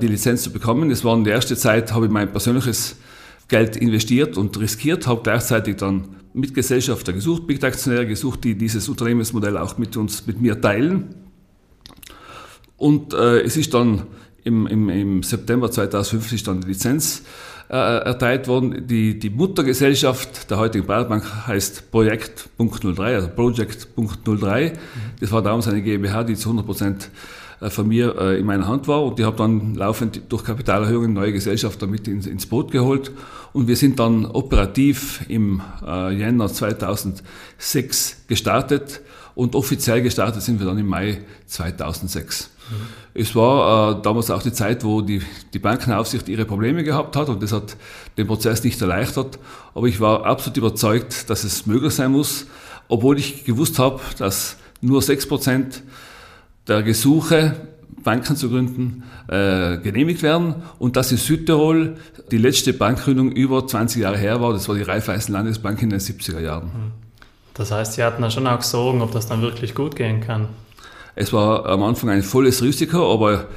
die 0.02 0.08
Lizenz 0.08 0.44
zu 0.44 0.52
bekommen. 0.52 0.92
Es 0.92 1.04
war 1.04 1.16
in 1.16 1.24
der 1.24 1.34
ersten 1.34 1.56
Zeit, 1.56 1.94
habe 1.94 2.06
ich 2.06 2.12
mein 2.12 2.30
persönliches 2.30 2.98
Geld 3.50 3.76
investiert 3.76 4.38
und 4.38 4.58
riskiert, 4.60 5.08
habe 5.08 5.22
gleichzeitig 5.24 5.78
dann 5.78 6.16
Mitgesellschafter 6.34 7.14
gesucht, 7.14 7.48
Big-Aktionäre 7.48 8.08
gesucht, 8.08 8.44
die 8.44 8.56
dieses 8.56 8.88
Unternehmensmodell 8.88 9.58
auch 9.58 9.78
mit 9.78 9.98
uns, 9.98 10.26
mit 10.28 10.40
mir 10.40 10.62
teilen. 10.62 11.16
Und 12.78 13.14
äh, 13.14 13.42
es 13.42 13.58
ist 13.58 13.74
dann 13.74 14.04
im, 14.44 14.68
im, 14.68 14.90
im 14.90 15.24
September 15.24 15.70
2005 15.70 16.32
ist 16.32 16.48
dann 16.48 16.62
die 16.62 16.68
Lizenz 16.70 17.24
äh, 17.70 17.76
erteilt 17.76 18.48
worden. 18.48 18.88
Die, 18.88 19.20
die 19.20 19.30
Muttergesellschaft 19.30 20.50
der 20.50 20.58
heutigen 20.58 20.86
Baderbank 20.86 21.48
heißt 21.48 21.92
Projekt.03, 21.92 23.02
also 23.02 23.28
Project.03. 23.28 24.74
Das 25.20 25.32
war 25.32 25.42
damals 25.42 25.68
eine 25.68 25.82
GmbH, 25.82 26.24
die 26.24 26.36
zu 26.36 26.50
100 26.50 26.66
Prozent 26.66 27.10
äh, 27.62 27.70
von 27.70 27.88
mir 27.88 28.16
äh, 28.18 28.40
in 28.40 28.46
meiner 28.46 28.68
Hand 28.68 28.88
war 28.88 29.04
und 29.04 29.20
ich 29.20 29.26
habe 29.26 29.38
dann 29.38 29.76
laufend 29.76 30.22
durch 30.30 30.44
Kapitalerhöhungen 30.44 31.14
neue 31.14 31.34
Gesellschafter 31.34 31.88
mit 31.88 32.08
ins, 32.08 32.26
ins 32.26 32.46
Boot 32.46 32.72
geholt 32.72 33.12
und 33.54 33.68
wir 33.68 33.76
sind 33.76 34.00
dann 34.00 34.26
operativ 34.26 35.22
im 35.28 35.62
äh, 35.86 36.14
Jänner 36.14 36.48
2006 36.48 38.24
gestartet 38.28 39.02
und 39.36 39.56
offiziell 39.56 40.02
gestartet 40.02 40.42
sind 40.42 40.60
wir 40.60 40.68
dann 40.68 40.78
im 40.78 40.88
Mai 40.88 41.22
2006. 41.48 42.50
Mhm. 42.70 42.76
Es 43.14 43.36
war 43.36 43.98
äh, 43.98 44.02
damals 44.02 44.30
auch 44.30 44.44
die 44.44 44.54
Zeit, 44.54 44.84
wo 44.84 45.02
die, 45.02 45.22
die 45.54 45.60
Bankenaufsicht 45.60 46.30
ihre 46.30 46.46
Probleme 46.46 46.84
gehabt 46.84 47.16
hat 47.16 47.30
und 47.30 47.42
das 47.42 47.52
hat 47.52 47.76
den 48.18 48.28
Prozess 48.28 48.64
nicht 48.64 48.82
erleichtert. 48.82 49.40
Aber 49.74 49.88
ich 49.88 50.00
war 50.00 50.26
absolut 50.26 50.58
überzeugt, 50.58 51.30
dass 51.30 51.44
es 51.44 51.66
möglich 51.66 51.94
sein 51.94 52.12
muss, 52.12 52.48
obwohl 52.88 53.18
ich 53.18 53.46
gewusst 53.46 53.80
habe, 53.80 54.00
dass 54.18 54.58
nur 54.82 55.02
6% 55.02 55.82
der 56.68 56.84
Gesuche, 56.84 57.56
Banken 58.04 58.36
zu 58.36 58.50
gründen, 58.50 59.04
äh, 59.28 59.78
genehmigt 59.78 60.24
werden 60.24 60.56
und 60.78 60.96
dass 60.96 61.12
in 61.12 61.18
Südtirol 61.18 61.96
die 62.32 62.38
letzte 62.38 62.74
Bankgründung 62.74 63.32
über 63.32 63.66
20 63.66 64.02
Jahre 64.02 64.18
her 64.18 64.42
war. 64.42 64.54
Das 64.54 64.68
war 64.68 64.76
die 64.76 64.84
Raiffeisen 64.84 65.34
Landesbank 65.34 65.82
in 65.82 65.90
den 65.90 66.00
70er 66.00 66.40
Jahren. 66.40 66.66
Mhm. 66.66 66.92
Das 67.54 67.72
heißt, 67.72 67.94
Sie 67.94 68.04
hatten 68.04 68.22
dann 68.22 68.32
schon 68.32 68.48
auch 68.48 68.62
Sorgen, 68.62 69.02
ob 69.02 69.12
das 69.12 69.28
dann 69.28 69.42
wirklich 69.42 69.76
gut 69.76 69.96
gehen 69.96 70.22
kann. 70.22 70.48
Es 71.16 71.34
war 71.34 71.66
am 71.66 71.84
Anfang 71.84 72.10
ein 72.10 72.24
volles 72.24 72.62
Risiko, 72.64 73.14
aber 73.14 73.48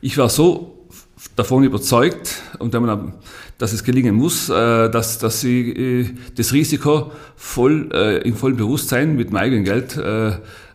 ich 0.00 0.16
war 0.16 0.30
so 0.30 0.88
davon 1.36 1.64
überzeugt, 1.64 2.36
und 2.58 2.74
dass 3.58 3.72
es 3.72 3.84
gelingen 3.84 4.14
muss, 4.14 4.48
äh, 4.48 4.88
dass, 4.90 5.18
dass 5.18 5.40
sie 5.40 5.70
äh, 5.70 6.14
das 6.36 6.52
Risiko 6.52 7.12
voll, 7.36 7.90
äh, 7.92 8.26
im 8.26 8.34
vollen 8.34 8.56
Bewusstsein 8.56 9.16
mit 9.16 9.30
meinem 9.30 9.42
eigenen 9.42 9.64
Geld 9.64 10.00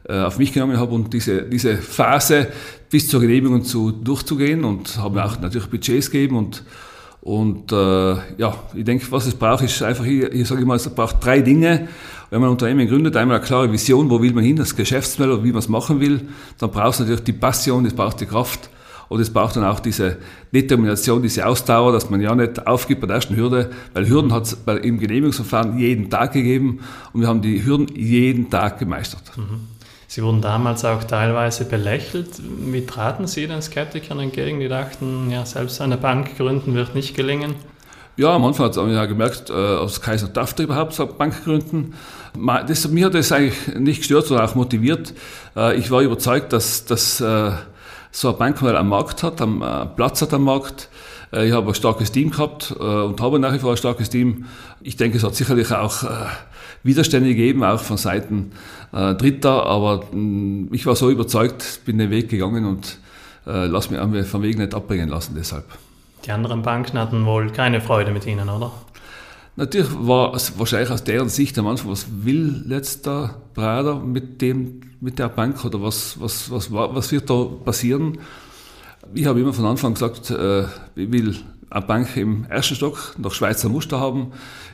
auf 0.08 0.38
mich 0.38 0.54
genommen 0.54 0.78
habe 0.78 0.94
und 0.94 1.14
diese, 1.14 1.44
diese 1.44 1.78
Phase 1.78 2.48
bis 2.90 3.08
zur 3.08 3.22
Genehmigung 3.22 3.64
zu, 3.64 3.92
durchzugehen 3.92 4.64
und 4.64 4.98
habe 4.98 5.16
mir 5.16 5.26
auch 5.26 5.40
natürlich 5.40 5.68
Budgets 5.68 6.12
gegeben 6.12 6.38
und, 6.38 6.64
und 7.22 7.72
äh, 7.72 7.76
ja, 8.38 8.56
ich 8.76 8.84
denke, 8.84 9.06
was 9.10 9.26
es 9.26 9.34
braucht, 9.34 9.64
ist 9.64 9.82
einfach, 9.82 10.06
hier, 10.06 10.30
hier 10.32 10.46
sage 10.46 10.62
ich 10.62 10.68
mal, 10.68 10.76
es 10.76 10.88
braucht 10.90 11.26
drei 11.26 11.42
Dinge. 11.42 11.88
Wenn 12.30 12.40
man 12.40 12.50
ein 12.50 12.54
Unternehmen 12.54 12.88
gründet, 12.88 13.16
einmal 13.18 13.38
eine 13.38 13.46
klare 13.46 13.72
Vision, 13.72 14.10
wo 14.10 14.22
will 14.22 14.34
man 14.34 14.44
hin, 14.44 14.56
das 14.56 14.76
Geschäftsmodell, 14.76 15.44
wie 15.44 15.52
man 15.52 15.60
es 15.60 15.70
machen 15.70 16.00
will. 16.00 16.22
Dann 16.60 16.72
braucht 16.72 16.94
es 16.96 17.00
natürlich 17.00 17.24
die 17.24 17.34
Passion, 17.34 17.86
es 17.86 17.94
braucht 17.94 18.20
die 18.22 18.26
Kraft 18.26 18.70
und 19.10 19.20
es 19.20 19.32
braucht 19.32 19.56
dann 19.56 19.64
auch 19.64 19.80
diese 19.80 20.18
Determination, 20.54 21.22
diese 21.22 21.46
Ausdauer, 21.46 21.92
dass 21.92 22.10
man 22.10 22.22
ja 22.22 22.34
nicht 22.36 22.66
aufgibt 22.66 23.02
bei 23.02 23.08
der 23.08 23.18
ersten 23.18 23.36
Hürde, 23.36 23.72
weil 23.94 24.08
Hürden 24.08 24.34
hat 24.34 24.46
es 24.46 24.58
im 24.84 25.00
Genehmigungsverfahren 25.00 25.78
jeden 25.78 26.10
Tag 26.10 26.34
gegeben 26.34 26.80
und 27.14 27.22
wir 27.22 27.28
haben 27.28 27.42
die 27.42 27.64
Hürden 27.64 27.88
jeden 27.96 28.50
Tag 28.50 28.80
gemeistert. 28.80 29.32
Mhm. 29.38 29.75
Sie 30.08 30.24
wurden 30.24 30.42
damals 30.42 30.86
auch 30.86 31.04
teilweise 31.04 31.66
belächelt. 31.66 32.30
Wie 32.40 32.86
traten 32.86 33.28
Sie 33.28 33.48
den 33.48 33.62
Skeptikern 33.62 34.20
entgegen, 34.20 34.60
die 34.60 34.68
dachten, 34.68 35.32
ja, 35.32 35.46
selbst 35.46 35.82
eine 35.82 35.98
Bank 35.98 36.38
gründen 36.38 36.76
wird 36.76 36.96
nicht 36.96 37.16
gelingen? 37.16 37.56
Ja, 38.18 38.34
am 38.34 38.46
Anfang 38.46 38.68
hat 38.68 38.78
man 38.78 38.94
ja 38.94 39.06
gemerkt, 39.08 39.50
äh, 39.50 39.54
aus 39.54 40.00
Kaiser 40.02 40.28
darf 40.28 40.58
überhaupt 40.58 40.94
so 40.94 41.04
eine 41.04 41.14
Bank 41.14 41.44
gründen. 41.44 41.96
Das, 42.66 42.88
mir 42.88 43.08
hat 43.08 43.14
das 43.14 43.32
eigentlich 43.32 43.76
nicht 43.76 43.98
gestört, 44.00 44.28
sondern 44.28 44.48
auch 44.48 44.56
motiviert. 44.56 45.14
Äh, 45.56 45.76
ich 45.76 45.92
war 45.92 46.02
überzeugt, 46.02 46.54
dass, 46.54 46.86
dass 46.86 47.20
äh, 47.20 47.52
so 48.12 48.30
ein 48.30 48.38
Bankmodell 48.38 48.78
am 48.78 48.88
Markt 48.88 49.22
hat, 49.22 49.42
am 49.42 49.62
äh, 49.62 49.86
Platz 49.86 50.22
hat 50.22 50.34
am 50.34 50.44
Markt. 50.44 50.88
Äh, 51.36 51.48
ich 51.48 51.54
habe 51.54 51.68
ein 51.68 51.76
starkes 51.76 52.12
Team 52.12 52.32
gehabt 52.32 52.76
äh, 52.80 52.84
und 52.84 53.20
habe 53.22 53.40
nach 53.40 53.54
wie 53.54 53.60
vor 53.60 53.72
ein 53.72 53.78
starkes 53.78 54.10
Team. 54.10 54.46
Ich 54.82 54.96
denke, 54.96 55.18
es 55.18 55.24
hat 55.24 55.36
sicherlich 55.36 55.72
auch 55.72 56.04
Widerstände 56.84 57.30
gegeben, 57.30 57.64
auch 57.64 57.80
von 57.80 57.98
Seiten 57.98 58.52
Dritter, 58.92 59.66
aber 59.66 60.06
mm, 60.12 60.70
ich 60.72 60.86
war 60.86 60.96
so 60.96 61.10
überzeugt, 61.10 61.82
bin 61.86 61.98
den 61.98 62.12
Weg 62.12 62.30
gegangen 62.30 62.66
und 62.66 63.00
lass 63.46 63.90
mich 63.90 64.00
vom 64.28 64.42
Weg 64.42 64.58
nicht 64.58 64.74
abbringen 64.74 65.10
lassen 65.10 65.34
deshalb. 65.38 65.66
Die 66.26 66.32
anderen 66.32 66.62
Banken 66.62 66.98
hatten 66.98 67.26
wohl 67.26 67.52
keine 67.52 67.82
Freude 67.82 68.12
mit 68.12 68.26
Ihnen, 68.26 68.50
oder? 68.50 68.72
Natürlich 69.58 69.90
war 69.94 70.34
es 70.34 70.58
wahrscheinlich 70.60 70.90
aus 70.90 71.04
deren 71.04 71.30
Sicht 71.30 71.58
am 71.58 71.68
Anfang, 71.68 71.92
was 71.92 72.08
will 72.24 72.66
jetzt 72.68 73.06
der 73.06 73.36
Prader 73.54 74.00
mit, 74.00 74.42
dem, 74.42 74.82
mit 75.00 75.18
der 75.18 75.30
Bank 75.30 75.64
oder 75.64 75.82
was, 75.82 76.20
was, 76.20 76.52
was, 76.52 76.72
was 76.72 77.12
wird 77.12 77.30
da 77.30 77.46
passieren? 77.64 78.18
Ich 79.14 79.26
habe 79.26 79.40
immer 79.40 79.54
von 79.54 79.66
Anfang 79.66 79.94
gesagt, 79.94 80.30
äh, 80.32 80.64
ich 80.96 81.12
will 81.12 81.36
eine 81.70 81.86
Bank 81.86 82.18
im 82.18 82.46
ersten 82.50 82.76
Stock 82.76 83.16
nach 83.18 83.32
Schweizer 83.32 83.70
Muster 83.70 84.00
haben. 84.00 84.32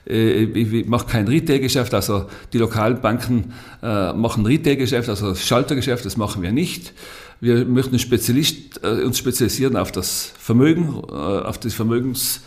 Äh, 0.07 0.43
ich 0.43 0.87
mache 0.87 1.07
kein 1.07 1.27
Retail-Geschäft, 1.27 1.93
also 1.93 2.27
die 2.53 2.57
lokalen 2.57 3.01
Banken 3.01 3.53
äh, 3.83 4.13
machen 4.13 4.45
Retail-Geschäft, 4.45 5.09
also 5.09 5.35
Schaltergeschäft, 5.35 6.05
das 6.05 6.17
machen 6.17 6.41
wir 6.41 6.51
nicht. 6.51 6.93
Wir 7.39 7.65
möchten 7.65 7.97
Spezialist, 7.97 8.83
uns 8.83 9.17
spezialisieren 9.17 9.75
auf 9.75 9.91
das 9.91 10.31
Vermögen, 10.37 10.93
auf 10.93 11.57
das 11.57 11.73
Vermögens 11.73 12.41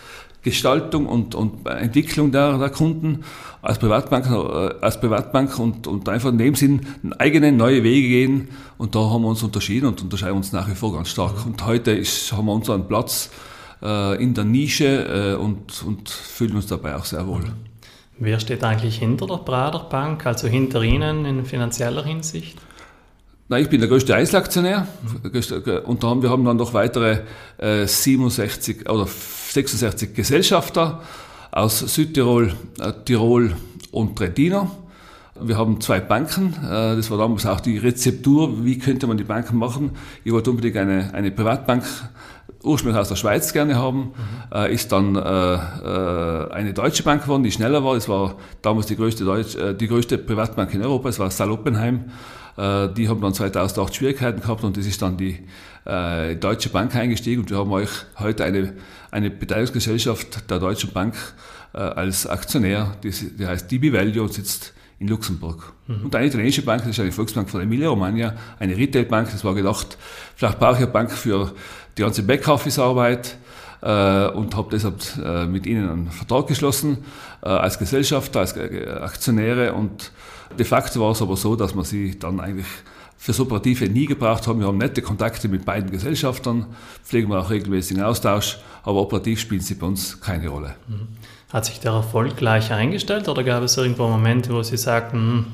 Gestaltung 0.45 1.07
und, 1.07 1.35
und 1.35 1.67
Entwicklung 1.67 2.31
der, 2.31 2.59
der 2.59 2.71
Kunden 2.71 3.25
als 3.63 3.79
Privatbank, 3.79 4.27
äh, 4.27 4.75
als 4.85 5.01
Privatbank 5.01 5.59
und, 5.59 5.87
und 5.87 6.09
einfach 6.09 6.29
in 6.31 6.39
dem 6.39 6.55
Sinn 6.55 6.87
eigene 7.19 7.51
neue 7.51 7.83
Wege 7.83 8.09
gehen. 8.09 8.49
Und 8.79 8.95
da 8.95 9.01
haben 9.01 9.23
wir 9.23 9.29
uns 9.29 9.43
unterschieden 9.43 9.87
und 9.87 10.03
unterscheiden 10.03 10.37
uns 10.37 10.53
nach 10.53 10.69
wie 10.69 10.75
vor 10.75 10.93
ganz 10.93 11.09
stark. 11.09 11.47
Und 11.47 11.65
heute 11.67 11.91
ist, 11.91 12.33
haben 12.33 12.47
wir 12.47 12.53
unseren 12.53 12.87
Platz 12.87 13.31
äh, 13.83 14.23
in 14.23 14.35
der 14.35 14.45
Nische 14.45 15.35
äh, 15.35 15.43
und, 15.43 15.83
und 15.83 16.09
fühlen 16.11 16.57
uns 16.57 16.67
dabei 16.67 16.95
auch 16.95 17.07
sehr 17.07 17.27
wohl. 17.27 17.45
Wer 18.19 18.39
steht 18.39 18.63
eigentlich 18.63 18.99
hinter 18.99 19.27
der 19.27 19.39
Prader 19.39 19.81
Bank, 19.81 20.25
also 20.27 20.47
hinter 20.47 20.83
Ihnen 20.83 21.25
in 21.25 21.45
finanzieller 21.45 22.05
Hinsicht? 22.05 22.59
Nein, 23.49 23.63
ich 23.63 23.69
bin 23.69 23.81
der 23.81 23.89
größte 23.89 24.15
Einzelaktionär 24.15 24.87
und 25.85 26.03
da 26.03 26.09
haben, 26.09 26.23
wir 26.23 26.31
haben 26.31 26.45
dann 26.45 26.57
noch 26.57 26.73
weitere 26.73 27.21
äh, 27.59 27.87
67 27.87 28.89
oder 28.89 29.07
66 29.55 30.15
Gesellschafter 30.15 31.01
aus 31.53 31.79
Südtirol, 31.79 32.53
äh, 32.81 32.93
Tirol 33.05 33.55
und 33.93 34.17
Trentino. 34.17 34.69
Wir 35.41 35.57
haben 35.57 35.81
zwei 35.81 36.01
Banken. 36.01 36.55
Äh, 36.65 36.97
das 36.97 37.09
war 37.09 37.19
damals 37.19 37.47
auch 37.47 37.61
die 37.61 37.79
Rezeptur, 37.79 38.65
wie 38.65 38.81
könnte 38.81 39.07
man 39.07 39.17
die 39.17 39.23
Banken 39.23 39.57
machen. 39.57 39.93
Ich 40.25 40.33
wollte 40.33 40.51
unbedingt 40.51 40.77
eine, 40.77 41.15
eine 41.15 41.31
Privatbank 41.31 41.85
ursprünglich 42.65 43.01
aus 43.01 43.11
der 43.11 43.17
Schweiz 43.17 43.53
gerne 43.53 43.77
haben, 43.77 44.13
mhm. 44.51 44.67
ist 44.71 44.91
dann 44.91 45.19
eine 45.19 46.73
deutsche 46.73 47.03
Bank 47.03 47.25
geworden, 47.25 47.43
die 47.43 47.53
schneller 47.53 47.85
war. 47.85 47.95
Es 47.95 48.09
war 48.09 48.37
damals 48.63 48.87
die 48.87 48.97
größte, 48.97 49.23
Deutsch, 49.23 49.55
die 49.79 49.87
größte 49.87 50.17
Privatbank 50.17 50.73
in 50.73 50.83
Europa, 50.83 51.11
es 51.11 51.19
war 51.19 51.31
Sal 51.31 51.51
Oppenheim. 51.51 52.07
Äh, 52.57 52.89
die 52.95 53.09
haben 53.09 53.21
dann 53.21 53.35
2008 53.35 53.95
Schwierigkeiten 53.95 54.41
gehabt 54.41 54.65
und 54.65 54.79
das 54.79 54.87
ist 54.87 55.03
dann 55.03 55.17
die 55.17 55.41
Deutsche 55.87 56.71
Bank 56.71 56.97
eingestiegen 56.97 57.43
und 57.43 57.51
wir 57.51 57.59
haben 57.59 57.71
euch 57.71 57.91
heute 58.19 58.43
eine, 58.45 58.73
eine 59.15 59.31
Beteiligungsgesellschaft 59.31 60.51
der 60.51 60.59
Deutschen 60.59 60.93
Bank 60.93 61.15
äh, 61.73 61.79
als 61.79 62.27
Aktionär, 62.27 62.97
die, 63.03 63.11
die 63.11 63.47
heißt 63.47 63.71
DB 63.71 63.93
Value 63.93 64.23
und 64.23 64.33
sitzt 64.33 64.75
in 64.99 65.09
Luxemburg. 65.09 65.73
Mhm. 65.87 66.07
Und 66.07 66.15
eine 66.15 66.27
italienische 66.27 66.63
Bank, 66.63 66.83
das 66.83 66.91
ist 66.91 67.01
eine 67.01 67.13
Volksbank 67.13 67.49
von 67.49 67.61
Emilia 67.61 67.89
Romagna, 67.89 68.35
eine 68.59 68.77
Retailbank, 68.77 69.31
das 69.31 69.45
war 69.45 69.55
gedacht, 69.55 69.97
vielleicht 70.37 70.59
brauche 70.59 70.73
ich 70.73 70.79
eine 70.79 70.89
Bank 70.89 71.13
für 71.13 71.53
die 71.97 72.03
ganze 72.03 72.23
Backoffice-Arbeit 72.25 73.37
äh, 73.83 74.27
und 74.29 74.57
habe 74.57 74.69
deshalb 74.73 75.01
äh, 75.25 75.47
mit 75.47 75.67
ihnen 75.67 75.89
einen 75.89 76.11
Vertrag 76.11 76.49
geschlossen 76.49 76.99
äh, 77.43 77.49
als 77.49 77.79
Gesellschafter, 77.79 78.41
als 78.41 78.57
Aktionäre 78.57 79.73
und 79.75 80.13
De 80.59 80.65
facto 80.65 81.01
war 81.01 81.11
es 81.11 81.23
aber 81.23 81.37
so, 81.37 81.57
dass 81.57 81.75
wir 81.75 81.85
sie 81.85 82.19
dann 82.19 82.39
eigentlich 82.39 82.67
fürs 83.25 83.41
Operative 83.41 83.89
nie 83.89 84.05
gebraucht 84.05 84.47
haben. 84.47 84.61
Wir 84.61 84.67
haben 84.67 84.77
nette 84.77 85.01
Kontakte 85.01 85.49
mit 85.49 85.65
beiden 85.65 85.91
Gesellschaftern, 85.91 86.67
pflegen 87.03 87.31
wir 87.31 87.41
auch 87.41 87.49
regelmäßigen 87.49 88.03
Austausch, 88.03 88.59
aber 88.83 89.01
operativ 89.01 89.41
spielen 89.41 89.63
sie 89.63 89.77
bei 89.77 89.87
uns 89.87 90.21
keine 90.21 90.49
Rolle. 90.49 90.75
Mhm. 90.87 91.09
Hat 91.51 91.65
sich 91.65 91.81
der 91.81 91.93
Erfolg 91.93 92.37
gleich 92.37 92.71
eingestellt 92.71 93.27
oder 93.27 93.43
gab 93.43 93.63
es 93.63 93.79
irgendwo 93.79 94.09
Momente, 94.09 94.53
wo 94.53 94.63
Sie 94.63 94.77
sagten, 94.77 95.17
hm, 95.17 95.47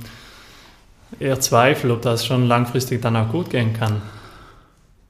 eher 1.20 1.38
Zweifel, 1.38 1.92
ob 1.92 2.02
das 2.02 2.26
schon 2.26 2.48
langfristig 2.48 3.02
dann 3.02 3.14
auch 3.14 3.30
gut 3.30 3.50
gehen 3.50 3.72
kann? 3.72 4.02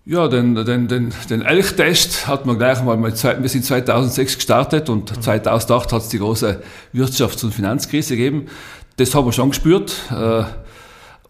Ja, 0.05 0.29
den, 0.29 0.55
den, 0.55 0.87
den, 0.87 1.15
den 1.31 1.41
Elchtest 1.41 2.27
hat 2.27 2.45
man 2.45 2.59
gleich 2.59 2.83
mal, 2.83 2.99
mit, 2.99 3.25
wir 3.25 3.49
sind 3.49 3.65
2006 3.65 4.35
gestartet 4.35 4.91
und 4.91 5.17
mhm. 5.17 5.23
2008 5.23 5.93
hat 5.95 6.03
es 6.03 6.09
die 6.09 6.19
große 6.19 6.63
Wirtschafts- 6.93 7.43
und 7.43 7.55
Finanzkrise 7.55 8.19
gegeben. 8.19 8.49
Das 8.97 9.15
haben 9.15 9.25
wir 9.25 9.33
schon 9.33 9.49
gespürt. 9.49 9.95
Äh, 10.11 10.43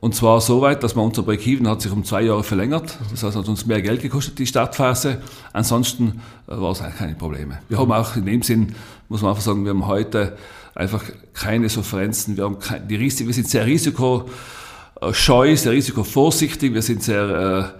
und 0.00 0.14
zwar 0.14 0.40
so 0.40 0.62
weit, 0.62 0.83
dass 0.83 0.95
man 0.95 1.04
unser 1.04 1.23
Break-Even 1.23 1.69
hat 1.69 1.83
sich 1.83 1.92
um 1.92 2.04
zwei 2.04 2.23
Jahre 2.23 2.42
verlängert. 2.42 2.97
Das 3.11 3.23
heißt, 3.23 3.37
hat 3.37 3.49
uns 3.49 3.66
mehr 3.66 3.83
Geld 3.83 4.00
gekostet, 4.00 4.38
die 4.38 4.47
Startphase. 4.47 5.21
Ansonsten 5.52 6.23
äh, 6.49 6.59
war 6.59 6.73
es 6.73 6.80
eigentlich 6.80 6.97
keine 6.97 7.14
Probleme. 7.14 7.59
Wir 7.69 7.78
haben 7.78 7.92
auch 7.92 8.16
in 8.16 8.25
dem 8.25 8.42
Sinn, 8.42 8.75
muss 9.11 9.21
man 9.21 9.33
einfach 9.33 9.42
sagen, 9.42 9.64
wir 9.64 9.71
haben 9.71 9.87
heute 9.87 10.38
einfach 10.75 11.04
keine 11.35 11.69
Sofferenzen. 11.69 12.38
Wir, 12.38 12.45
haben 12.45 12.59
kein, 12.59 12.88
die 12.88 12.97
Risiko, 12.97 13.26
wir 13.26 13.35
sind 13.35 13.49
sehr 13.49 13.66
risikoscheu, 13.66 15.57
sehr 15.57 15.73
risikovorsichtig. 15.73 16.73
Wir 16.73 16.83
sind 16.83 17.02
sehr, 17.02 17.75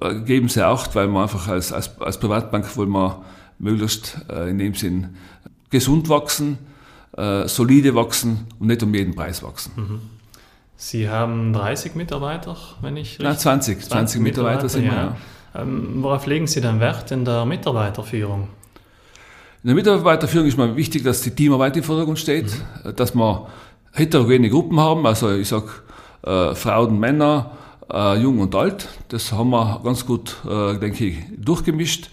äh, 0.00 0.14
geben 0.20 0.48
sehr 0.48 0.66
Acht, 0.68 0.94
weil 0.94 1.08
wir 1.08 1.20
einfach 1.20 1.46
als, 1.48 1.74
als, 1.74 2.00
als 2.00 2.18
Privatbank 2.18 2.74
wollen 2.78 2.90
wir 2.90 3.22
möglichst 3.58 4.16
äh, 4.30 4.48
in 4.48 4.58
dem 4.58 4.74
Sinn 4.74 5.08
gesund 5.68 6.08
wachsen, 6.08 6.56
äh, 7.18 7.46
solide 7.46 7.94
wachsen 7.94 8.46
und 8.58 8.68
nicht 8.68 8.82
um 8.82 8.94
jeden 8.94 9.14
Preis 9.14 9.42
wachsen. 9.42 9.72
Mhm. 9.76 10.00
Sie 10.82 11.10
haben 11.10 11.52
30 11.52 11.94
Mitarbeiter, 11.94 12.56
wenn 12.80 12.96
ich 12.96 13.10
richtig... 13.10 13.24
Nein, 13.26 13.36
20. 13.36 13.80
20, 13.80 13.90
20 13.90 14.20
Mitarbeiter, 14.22 14.64
Mitarbeiter 14.64 14.68
sind 14.70 14.84
wir, 14.84 14.92
ja. 14.92 15.16
ja. 15.54 15.60
Ähm, 15.60 16.02
worauf 16.02 16.24
legen 16.24 16.46
Sie 16.46 16.62
denn 16.62 16.80
Wert 16.80 17.10
in 17.10 17.26
der 17.26 17.44
Mitarbeiterführung? 17.44 18.48
In 19.62 19.66
der 19.66 19.74
Mitarbeiterführung 19.74 20.46
ist 20.46 20.56
mir 20.56 20.74
wichtig, 20.76 21.04
dass 21.04 21.20
die 21.20 21.32
Teamarbeit 21.32 21.76
im 21.76 21.82
Vordergrund 21.82 22.18
steht, 22.18 22.46
mhm. 22.46 22.96
dass 22.96 23.14
wir 23.14 23.46
heterogene 23.92 24.48
Gruppen 24.48 24.80
haben, 24.80 25.06
also 25.06 25.30
ich 25.34 25.48
sage 25.48 25.68
äh, 26.22 26.54
Frauen, 26.54 26.98
Männer, 26.98 27.50
äh, 27.92 28.16
jung 28.16 28.38
und 28.38 28.54
alt. 28.54 28.88
Das 29.08 29.32
haben 29.32 29.50
wir 29.50 29.82
ganz 29.84 30.06
gut, 30.06 30.36
äh, 30.48 30.78
denke 30.78 31.04
ich, 31.04 31.18
durchgemischt. 31.36 32.08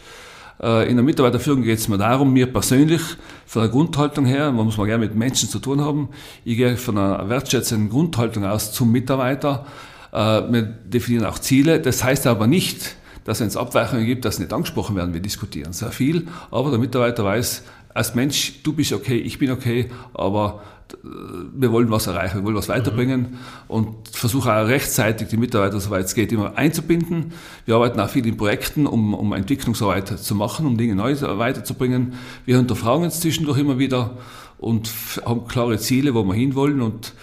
Äh, 0.61 0.89
in 0.89 0.95
der 0.95 1.03
Mitarbeiterführung 1.03 1.63
geht 1.63 1.79
es 1.79 1.87
mir 1.87 1.97
darum, 1.97 2.33
mir 2.33 2.51
persönlich 2.51 3.01
von 3.45 3.61
der 3.61 3.71
Grundhaltung 3.71 4.25
her, 4.25 4.51
man 4.51 4.65
muss 4.65 4.77
mal 4.77 4.85
gerne 4.85 5.05
mit 5.05 5.15
Menschen 5.15 5.49
zu 5.49 5.59
tun 5.59 5.81
haben, 5.81 6.09
ich 6.43 6.57
gehe 6.57 6.77
von 6.77 6.97
einer 6.97 7.29
wertschätzenden 7.29 7.89
Grundhaltung 7.89 8.45
aus 8.45 8.73
zum 8.73 8.91
Mitarbeiter. 8.91 9.65
Äh, 10.11 10.17
wir 10.17 10.63
definieren 10.63 11.25
auch 11.25 11.39
Ziele. 11.39 11.79
Das 11.79 12.03
heißt 12.03 12.27
aber 12.27 12.47
nicht, 12.47 12.95
dass 13.23 13.39
wenn 13.39 13.47
es 13.47 13.57
Abweichungen 13.57 14.05
gibt, 14.05 14.25
dass 14.25 14.39
nicht 14.39 14.53
angesprochen 14.53 14.95
werden. 14.95 15.13
Wir 15.13 15.21
diskutieren 15.21 15.73
sehr 15.73 15.91
viel, 15.91 16.27
aber 16.49 16.69
der 16.69 16.79
Mitarbeiter 16.79 17.25
weiß, 17.25 17.63
als 17.93 18.15
Mensch, 18.15 18.61
du 18.63 18.73
bist 18.73 18.93
okay, 18.93 19.17
ich 19.17 19.39
bin 19.39 19.51
okay, 19.51 19.89
aber 20.13 20.61
wir 21.03 21.71
wollen 21.71 21.89
was 21.91 22.07
erreichen, 22.07 22.37
wir 22.37 22.43
wollen 22.43 22.55
was 22.55 22.69
weiterbringen 22.69 23.21
mhm. 23.21 23.37
und 23.67 24.07
versuchen 24.09 24.51
auch 24.51 24.67
rechtzeitig 24.67 25.27
die 25.27 25.37
Mitarbeiter, 25.37 25.79
soweit 25.79 26.05
es 26.05 26.15
geht, 26.15 26.31
immer 26.31 26.57
einzubinden. 26.57 27.33
Wir 27.65 27.75
arbeiten 27.75 27.99
auch 27.99 28.09
viel 28.09 28.25
in 28.25 28.37
Projekten, 28.37 28.87
um, 28.87 29.13
um 29.13 29.33
Entwicklungsarbeit 29.33 30.19
zu 30.19 30.35
machen, 30.35 30.65
um 30.65 30.77
Dinge 30.77 30.95
neu 30.95 31.15
weiterzubringen. 31.19 32.13
Wir 32.45 32.57
hinterfragen 32.57 33.03
uns 33.03 33.19
zwischendurch 33.19 33.59
immer 33.59 33.79
wieder 33.79 34.17
und 34.57 34.91
haben 35.25 35.47
klare 35.47 35.77
Ziele, 35.77 36.13
wo 36.13 36.23
wir 36.23 36.33
hinwollen 36.33 36.81
und, 36.81 37.13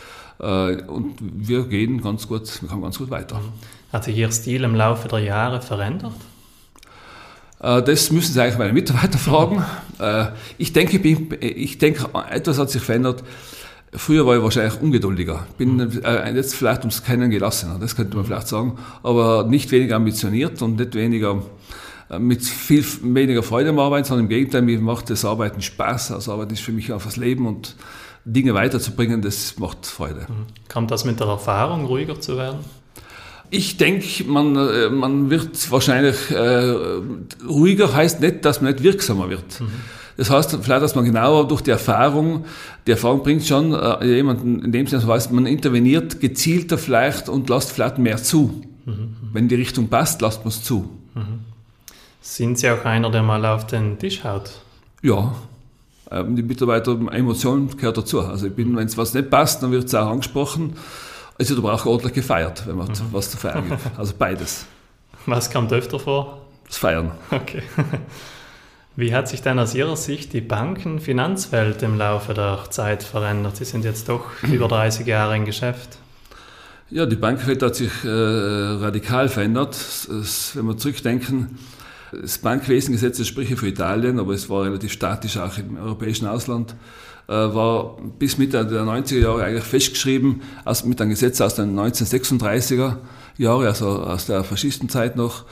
äh, 0.40 0.82
und 0.82 1.16
wir 1.20 1.66
gehen 1.66 2.02
ganz 2.02 2.28
gut, 2.28 2.62
wir 2.62 2.68
kommen 2.68 2.82
ganz 2.82 2.98
gut 2.98 3.10
weiter. 3.10 3.40
Hat 3.92 4.04
sich 4.04 4.16
Ihr 4.16 4.30
Stil 4.30 4.64
im 4.64 4.74
Laufe 4.74 5.08
der 5.08 5.20
Jahre 5.20 5.60
verändert? 5.60 6.14
Äh, 7.64 7.82
das 7.82 8.10
müssen 8.12 8.32
Sie 8.32 8.40
eigentlich 8.40 8.58
meine 8.58 8.72
Mitarbeiter 8.72 9.18
fragen. 9.18 9.64
Äh, 9.98 10.26
ich 10.58 10.72
denke, 10.72 10.98
ich 10.98 11.78
denke, 11.78 12.08
etwas 12.30 12.58
hat 12.58 12.70
sich 12.70 12.82
verändert. 12.82 13.24
Früher 13.92 14.26
war 14.26 14.36
ich 14.36 14.42
wahrscheinlich 14.42 14.80
ungeduldiger. 14.80 15.46
Bin 15.56 16.02
äh, 16.02 16.34
jetzt 16.34 16.56
vielleicht 16.56 16.80
ums 16.80 17.04
Kennen 17.04 17.30
gelassener, 17.30 17.78
das 17.78 17.94
könnte 17.94 18.16
man 18.16 18.26
vielleicht 18.26 18.48
sagen. 18.48 18.76
Aber 19.02 19.44
nicht 19.44 19.70
weniger 19.70 19.96
ambitioniert 19.96 20.60
und 20.62 20.76
nicht 20.76 20.94
weniger 20.94 21.42
mit 22.18 22.44
viel 22.44 22.84
weniger 23.02 23.42
Freude 23.42 23.70
am 23.70 23.78
Arbeiten, 23.78 24.04
sondern 24.04 24.26
im 24.26 24.28
Gegenteil, 24.28 24.60
mir 24.60 24.78
macht 24.78 25.08
das 25.08 25.24
Arbeiten 25.24 25.62
Spaß. 25.62 26.12
Also 26.12 26.32
Arbeit 26.32 26.52
ist 26.52 26.60
für 26.60 26.70
mich 26.70 26.92
auch 26.92 27.02
das 27.02 27.16
Leben 27.16 27.46
und 27.46 27.76
Dinge 28.26 28.52
weiterzubringen, 28.52 29.22
das 29.22 29.58
macht 29.58 29.86
Freude. 29.86 30.26
Mhm. 30.28 30.46
Kommt 30.70 30.90
das 30.90 31.06
mit 31.06 31.18
der 31.18 31.28
Erfahrung, 31.28 31.86
ruhiger 31.86 32.20
zu 32.20 32.36
werden? 32.36 32.58
Ich 33.56 33.76
denke, 33.76 34.24
man, 34.24 34.56
äh, 34.56 34.90
man 34.90 35.30
wird 35.30 35.70
wahrscheinlich 35.70 36.28
äh, 36.32 36.74
ruhiger, 37.48 37.94
heißt 37.94 38.20
nicht, 38.20 38.44
dass 38.44 38.60
man 38.60 38.72
nicht 38.72 38.82
wirksamer 38.82 39.30
wird. 39.30 39.60
Mhm. 39.60 39.68
Das 40.16 40.28
heißt 40.28 40.58
vielleicht, 40.60 40.82
dass 40.82 40.96
man 40.96 41.04
genauer 41.04 41.46
durch 41.46 41.60
die 41.60 41.70
Erfahrung, 41.70 42.46
die 42.84 42.90
Erfahrung 42.90 43.22
bringt 43.22 43.46
schon 43.46 43.72
äh, 43.72 44.04
jemanden, 44.16 44.64
in 44.64 44.72
dem 44.72 44.88
Sinne, 44.88 45.06
weiß, 45.06 45.30
man 45.30 45.46
interveniert 45.46 46.20
gezielter 46.20 46.78
vielleicht 46.78 47.28
und 47.28 47.48
lässt 47.48 47.70
vielleicht 47.70 47.98
mehr 47.98 48.16
zu. 48.16 48.60
Mhm. 48.86 49.16
Wenn 49.32 49.46
die 49.46 49.54
Richtung 49.54 49.86
passt, 49.86 50.20
lasst 50.20 50.40
man 50.40 50.48
es 50.48 50.64
zu. 50.64 50.90
Mhm. 51.14 51.40
Sind 52.20 52.58
Sie 52.58 52.68
auch 52.68 52.84
einer, 52.84 53.10
der 53.12 53.22
mal 53.22 53.44
auf 53.46 53.68
den 53.68 54.00
Tisch 54.00 54.24
haut? 54.24 54.50
Ja, 55.00 55.32
ähm, 56.10 56.34
die 56.34 56.42
Mitarbeiter, 56.42 56.98
Emotionen 57.12 57.68
gehört 57.76 57.98
dazu. 57.98 58.20
Also 58.20 58.48
ich 58.48 58.52
bin, 58.52 58.76
wenn 58.76 58.86
es 58.88 58.98
was 58.98 59.14
nicht 59.14 59.30
passt, 59.30 59.62
dann 59.62 59.70
wird 59.70 59.84
es 59.84 59.94
auch 59.94 60.08
angesprochen. 60.08 60.74
Also 61.38 61.54
da 61.54 61.60
braucht 61.60 61.86
ordentlich 61.86 62.14
gefeiert, 62.14 62.66
wenn 62.66 62.76
man 62.76 62.88
mhm. 62.88 63.12
was 63.12 63.30
zu 63.30 63.36
feiern 63.36 63.68
gibt. 63.68 63.98
Also 63.98 64.14
beides. 64.18 64.66
Was 65.26 65.50
kommt 65.50 65.72
öfter 65.72 65.98
vor? 65.98 66.42
Das 66.66 66.78
Feiern. 66.78 67.12
Okay. 67.30 67.62
Wie 68.96 69.12
hat 69.12 69.28
sich 69.28 69.42
denn 69.42 69.58
aus 69.58 69.74
Ihrer 69.74 69.96
Sicht 69.96 70.32
die 70.32 70.40
Banken-Finanzwelt 70.40 71.82
im 71.82 71.98
Laufe 71.98 72.32
der 72.32 72.60
Zeit 72.70 73.02
verändert? 73.02 73.56
Sie 73.56 73.64
sind 73.64 73.84
jetzt 73.84 74.08
doch 74.08 74.26
über 74.42 74.68
30 74.68 75.06
Jahre 75.06 75.36
im 75.36 75.44
Geschäft. 75.44 75.98
Ja, 76.90 77.06
die 77.06 77.16
Bankenwelt 77.16 77.62
hat 77.62 77.74
sich 77.74 77.90
äh, 78.04 78.08
radikal 78.08 79.28
verändert. 79.28 79.74
Es, 79.74 80.54
wenn 80.54 80.66
wir 80.66 80.76
zurückdenken, 80.76 81.58
das 82.12 82.38
Bankwesen-Gesetz, 82.38 83.18
das 83.18 83.26
spreche 83.26 83.56
für 83.56 83.66
Italien, 83.66 84.20
aber 84.20 84.34
es 84.34 84.48
war 84.48 84.64
relativ 84.64 84.92
statisch 84.92 85.38
auch 85.38 85.58
im 85.58 85.76
europäischen 85.76 86.28
Ausland. 86.28 86.76
Äh, 87.26 87.32
war 87.32 87.96
bis 88.18 88.36
Mitte 88.36 88.66
der 88.66 88.82
90er 88.82 89.18
Jahre 89.18 89.44
eigentlich 89.44 89.64
festgeschrieben, 89.64 90.42
aus, 90.64 90.84
mit 90.84 91.00
einem 91.00 91.10
Gesetz 91.10 91.40
aus 91.40 91.54
den 91.54 91.78
1936er 91.78 92.96
Jahren, 93.38 93.66
also 93.66 93.88
aus 93.88 94.26
der 94.26 94.44
Faschistenzeit 94.44 95.16
noch, 95.16 95.44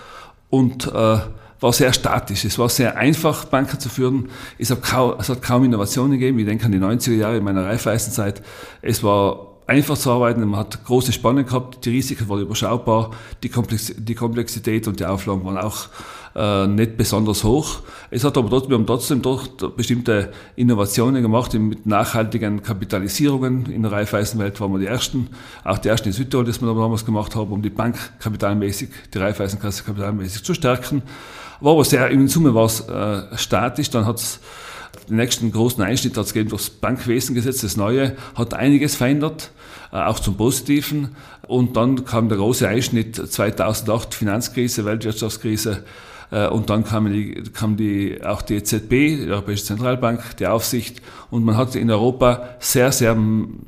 und 0.50 0.86
äh, 0.86 1.18
war 1.62 1.72
sehr 1.72 1.92
statisch. 1.92 2.44
Es 2.44 2.58
war 2.58 2.68
sehr 2.68 2.96
einfach, 2.96 3.46
Banken 3.46 3.78
zu 3.78 3.88
führen. 3.88 4.28
Es 4.58 4.70
hat, 4.70 4.82
kaum, 4.82 5.14
es 5.18 5.28
hat 5.28 5.40
kaum 5.40 5.64
Innovationen 5.64 6.12
gegeben. 6.12 6.38
Ich 6.40 6.46
denke 6.46 6.66
an 6.66 6.72
die 6.72 6.78
90er 6.78 7.14
Jahre 7.14 7.36
in 7.38 7.44
meiner 7.44 7.64
Reifeisenzeit. 7.64 8.42
Es 8.82 9.02
war 9.02 9.52
einfach 9.66 9.96
zu 9.96 10.10
arbeiten, 10.10 10.44
man 10.46 10.60
hat 10.60 10.84
große 10.84 11.12
Spanne 11.12 11.44
gehabt, 11.44 11.84
die 11.84 11.90
Risiken 11.90 12.28
waren 12.28 12.40
überschaubar, 12.40 13.12
die, 13.42 13.48
Komplexität 13.48 14.88
und 14.88 15.00
die 15.00 15.06
Auflagen 15.06 15.44
waren 15.44 15.56
auch 15.56 15.88
äh, 16.34 16.66
nicht 16.66 16.96
besonders 16.96 17.44
hoch. 17.44 17.80
Es 18.10 18.24
hat 18.24 18.36
aber 18.36 18.48
trotzdem, 18.50 18.70
wir 18.70 18.78
haben 18.78 18.86
trotzdem 18.86 19.22
doch 19.22 19.46
bestimmte 19.76 20.32
Innovationen 20.56 21.22
gemacht 21.22 21.54
mit 21.54 21.86
nachhaltigen 21.86 22.62
Kapitalisierungen. 22.62 23.66
In 23.66 23.82
der 23.82 23.92
Raiffeisenwelt 23.92 24.60
waren 24.60 24.72
wir 24.72 24.78
die 24.78 24.86
Ersten, 24.86 25.28
auch 25.64 25.78
die 25.78 25.88
Ersten 25.88 26.08
in 26.08 26.14
Südtirol, 26.14 26.44
das 26.44 26.60
wir 26.60 26.68
damals 26.68 27.04
gemacht 27.04 27.34
haben, 27.36 27.52
um 27.52 27.62
die 27.62 27.70
Bank 27.70 27.96
kapitalmäßig, 28.20 28.90
die 29.12 29.18
Raiffeisenkasse 29.18 29.84
kapitalmäßig 29.84 30.44
zu 30.44 30.54
stärken. 30.54 31.02
War 31.60 31.72
aber 31.72 31.84
sehr, 31.84 32.10
in 32.10 32.28
Summe 32.28 32.54
war 32.54 32.66
es 32.66 32.80
äh, 32.80 33.36
statisch, 33.36 33.90
dann 33.90 34.04
hat 34.06 34.18
es 34.18 34.40
den 35.08 35.16
nächsten 35.16 35.52
großen 35.52 35.82
Einschnitt 35.82 36.16
hat 36.16 36.26
es 36.26 36.32
gegeben 36.32 36.50
durch 36.50 36.66
das 36.66 36.70
Bankwesengesetz, 36.70 37.62
das 37.62 37.76
neue, 37.76 38.16
hat 38.34 38.54
einiges 38.54 38.96
verändert, 38.96 39.50
äh, 39.92 39.96
auch 39.96 40.18
zum 40.18 40.36
Positiven. 40.36 41.16
Und 41.46 41.76
dann 41.76 42.04
kam 42.04 42.28
der 42.28 42.38
große 42.38 42.66
Einschnitt 42.68 43.16
2008, 43.16 44.14
Finanzkrise, 44.14 44.84
Weltwirtschaftskrise, 44.84 45.84
und 46.50 46.70
dann 46.70 46.84
kam, 46.84 47.12
die, 47.12 47.42
kam 47.52 47.76
die, 47.76 48.24
auch 48.24 48.40
die 48.40 48.54
EZB, 48.54 48.88
die 48.90 49.26
Europäische 49.28 49.64
Zentralbank, 49.64 50.36
die 50.38 50.46
Aufsicht. 50.46 51.02
Und 51.30 51.44
man 51.44 51.56
hat 51.56 51.74
in 51.74 51.90
Europa 51.90 52.48
sehr, 52.58 52.90
sehr 52.90 53.16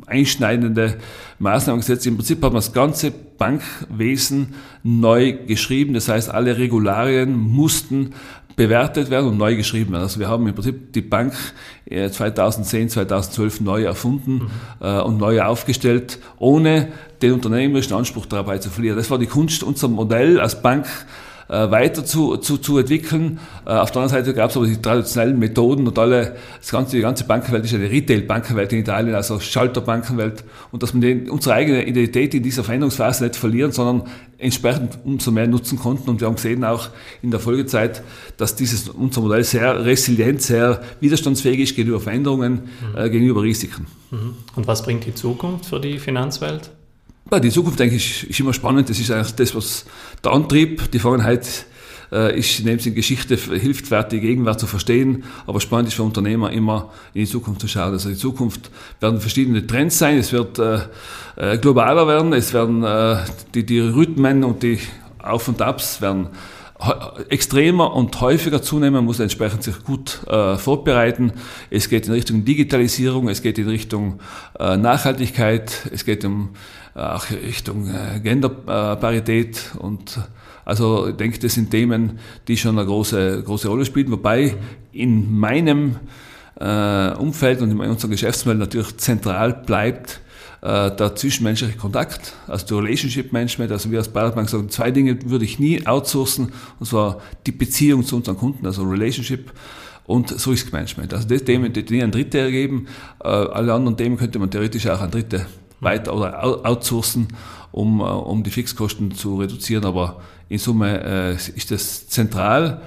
einschneidende 0.06 0.96
Maßnahmen 1.38 1.80
gesetzt. 1.80 2.06
Im 2.06 2.16
Prinzip 2.16 2.42
hat 2.42 2.52
man 2.52 2.62
das 2.62 2.72
ganze 2.72 3.10
Bankwesen 3.10 4.54
neu 4.82 5.32
geschrieben. 5.46 5.94
Das 5.94 6.08
heißt, 6.08 6.30
alle 6.30 6.56
Regularien 6.56 7.36
mussten 7.36 8.14
bewertet 8.56 9.10
werden 9.10 9.30
und 9.30 9.38
neu 9.38 9.56
geschrieben 9.56 9.92
werden. 9.92 10.04
Also 10.04 10.20
wir 10.20 10.28
haben 10.28 10.46
im 10.46 10.54
Prinzip 10.54 10.92
die 10.92 11.00
Bank 11.00 11.34
2010, 11.88 12.86
äh, 12.86 12.88
2012 12.88 13.60
neu 13.60 13.84
erfunden 13.84 14.34
mhm. 14.34 14.50
äh, 14.80 15.00
und 15.00 15.18
neu 15.18 15.42
aufgestellt, 15.42 16.18
ohne 16.38 16.88
den 17.20 17.32
unternehmerischen 17.32 17.96
Anspruch 17.96 18.26
dabei 18.26 18.58
zu 18.58 18.70
verlieren. 18.70 18.96
Das 18.96 19.10
war 19.10 19.18
die 19.18 19.26
Kunst, 19.26 19.62
unser 19.62 19.88
Modell 19.88 20.40
als 20.40 20.62
Bank 20.62 20.86
äh, 21.48 21.70
weiter 21.70 22.04
zu, 22.04 22.36
zu, 22.38 22.58
zu 22.58 22.78
entwickeln. 22.78 23.38
Äh, 23.66 23.70
auf 23.70 23.90
der 23.90 24.02
anderen 24.02 24.24
Seite 24.24 24.34
gab 24.34 24.50
es 24.50 24.56
aber 24.56 24.66
die 24.66 24.80
traditionellen 24.80 25.38
Methoden 25.38 25.86
und 25.86 25.98
alle, 25.98 26.36
das 26.58 26.70
ganze, 26.70 26.96
die 26.96 27.02
ganze 27.02 27.24
Bankenwelt 27.24 27.64
ist 27.64 27.74
eine 27.74 27.90
Retail-Bankenwelt 27.90 28.72
in 28.72 28.80
Italien, 28.80 29.14
also 29.14 29.40
Schalter-Bankenwelt 29.40 30.44
und 30.72 30.82
dass 30.82 30.94
wir 30.94 31.00
den, 31.00 31.30
unsere 31.30 31.54
eigene 31.54 31.84
Identität 31.86 32.34
in 32.34 32.42
dieser 32.42 32.64
Veränderungsphase 32.64 33.24
nicht 33.24 33.36
verlieren, 33.36 33.72
sondern 33.72 34.08
entsprechend 34.38 34.98
umso 35.04 35.30
mehr 35.30 35.46
nutzen 35.46 35.78
konnten. 35.78 36.10
Und 36.10 36.20
wir 36.20 36.28
haben 36.28 36.36
gesehen 36.36 36.64
auch 36.64 36.88
in 37.22 37.30
der 37.30 37.40
Folgezeit, 37.40 38.02
dass 38.36 38.56
dieses, 38.56 38.88
unser 38.88 39.20
Modell 39.20 39.44
sehr 39.44 39.84
resilient, 39.84 40.42
sehr 40.42 40.82
widerstandsfähig 41.00 41.60
ist 41.60 41.76
gegenüber 41.76 42.00
Veränderungen, 42.00 42.68
mhm. 42.92 42.98
äh, 42.98 43.10
gegenüber 43.10 43.42
Risiken. 43.42 43.86
Mhm. 44.10 44.34
Und 44.54 44.66
was 44.66 44.82
bringt 44.82 45.06
die 45.06 45.14
Zukunft 45.14 45.66
für 45.66 45.80
die 45.80 45.98
Finanzwelt? 45.98 46.70
Ja, 47.32 47.40
die 47.40 47.50
Zukunft, 47.50 47.80
denke 47.80 47.96
ich, 47.96 48.28
ist 48.28 48.40
immer 48.40 48.52
spannend. 48.52 48.90
Das 48.90 48.98
ist 48.98 49.10
eigentlich 49.10 49.34
das, 49.34 49.54
was 49.54 49.86
der 50.22 50.32
Antrieb, 50.32 50.90
die 50.90 50.98
Vergangenheit 50.98 51.66
äh, 52.12 52.38
ist 52.38 52.60
in 52.60 52.66
dem 52.66 52.78
Sinne 52.78 52.94
Geschichte, 52.94 53.36
hilft 53.36 53.90
wert, 53.90 54.12
die 54.12 54.20
Gegenwart 54.20 54.60
zu 54.60 54.66
verstehen. 54.66 55.24
Aber 55.46 55.60
spannend 55.60 55.88
ist 55.88 55.94
für 55.94 56.02
Unternehmer 56.02 56.52
immer 56.52 56.92
in 57.14 57.22
die 57.24 57.30
Zukunft 57.30 57.62
zu 57.62 57.68
schauen. 57.68 57.92
Also 57.92 58.10
die 58.10 58.16
Zukunft 58.16 58.70
werden 59.00 59.20
verschiedene 59.20 59.66
Trends 59.66 59.98
sein. 59.98 60.18
Es 60.18 60.32
wird 60.32 60.58
äh, 60.58 60.80
äh, 61.36 61.58
globaler 61.58 62.06
werden. 62.06 62.34
Es 62.34 62.52
werden 62.52 62.84
äh, 62.84 63.16
die, 63.54 63.64
die 63.64 63.80
Rhythmen 63.80 64.44
und 64.44 64.62
die 64.62 64.78
Auf 65.18 65.48
und 65.48 65.62
Abs 65.62 66.02
werden 66.02 66.28
extremer 67.30 67.94
und 67.94 68.20
häufiger 68.20 68.60
zunehmen, 68.60 68.94
man 68.94 69.04
muss 69.04 69.20
entsprechend 69.20 69.62
sich 69.62 69.84
gut 69.84 70.20
äh, 70.26 70.56
vorbereiten. 70.56 71.32
Es 71.70 71.88
geht 71.88 72.06
in 72.06 72.12
Richtung 72.12 72.44
Digitalisierung, 72.44 73.28
es 73.28 73.40
geht 73.42 73.58
in 73.58 73.68
Richtung 73.68 74.20
äh, 74.58 74.76
Nachhaltigkeit, 74.76 75.88
es 75.92 76.04
geht 76.04 76.24
um 76.24 76.50
auch 76.94 77.30
Richtung 77.30 77.88
äh, 77.88 78.20
Genderparität 78.20 79.72
und 79.78 80.18
also 80.64 81.08
ich 81.08 81.16
denke, 81.16 81.38
das 81.38 81.54
sind 81.54 81.70
Themen, 81.70 82.18
die 82.48 82.56
schon 82.56 82.78
eine 82.78 82.86
große, 82.86 83.42
große 83.44 83.68
Rolle 83.68 83.84
spielen, 83.84 84.10
wobei 84.10 84.56
in 84.92 85.38
meinem 85.38 85.96
äh, 86.58 87.10
Umfeld 87.10 87.60
und 87.60 87.70
in 87.70 87.80
unserem 87.80 88.10
Geschäftsmodell 88.10 88.58
natürlich 88.58 88.96
zentral 88.96 89.52
bleibt 89.52 90.20
äh, 90.62 90.90
der 90.96 91.14
zwischenmenschliche 91.14 91.76
Kontakt, 91.76 92.32
also 92.46 92.66
der 92.66 92.78
Relationship 92.78 93.32
Management. 93.32 93.72
Also 93.72 93.90
wir 93.90 93.98
als 93.98 94.08
Baderbank 94.08 94.48
sagen, 94.48 94.70
zwei 94.70 94.90
Dinge 94.90 95.18
würde 95.26 95.44
ich 95.44 95.58
nie 95.58 95.86
outsourcen, 95.86 96.52
und 96.78 96.86
zwar 96.86 97.20
die 97.46 97.52
Beziehung 97.52 98.04
zu 98.04 98.16
unseren 98.16 98.38
Kunden, 98.38 98.64
also 98.64 98.84
Relationship 98.84 99.52
und 100.06 100.30
das 100.30 100.46
Risk 100.46 100.72
Management. 100.72 101.12
Also 101.12 101.28
das 101.28 101.44
Themen, 101.44 101.72
die 101.72 101.82
nie 101.82 102.02
an 102.02 102.10
Dritte 102.10 102.38
ergeben. 102.38 102.86
Äh, 103.22 103.28
alle 103.28 103.74
anderen 103.74 103.96
Themen 103.96 104.16
könnte 104.16 104.38
man 104.38 104.50
theoretisch 104.50 104.86
auch 104.86 105.00
an 105.00 105.10
Dritte 105.10 105.44
weiter 105.84 106.14
oder 106.14 106.66
outsourcen, 106.66 107.28
um, 107.72 108.00
äh, 108.00 108.04
um 108.04 108.42
die 108.42 108.50
Fixkosten 108.50 109.14
zu 109.14 109.38
reduzieren. 109.38 109.84
Aber 109.84 110.20
in 110.48 110.58
Summe 110.58 111.02
äh, 111.04 111.34
ist 111.34 111.70
das 111.70 112.08
zentral 112.08 112.82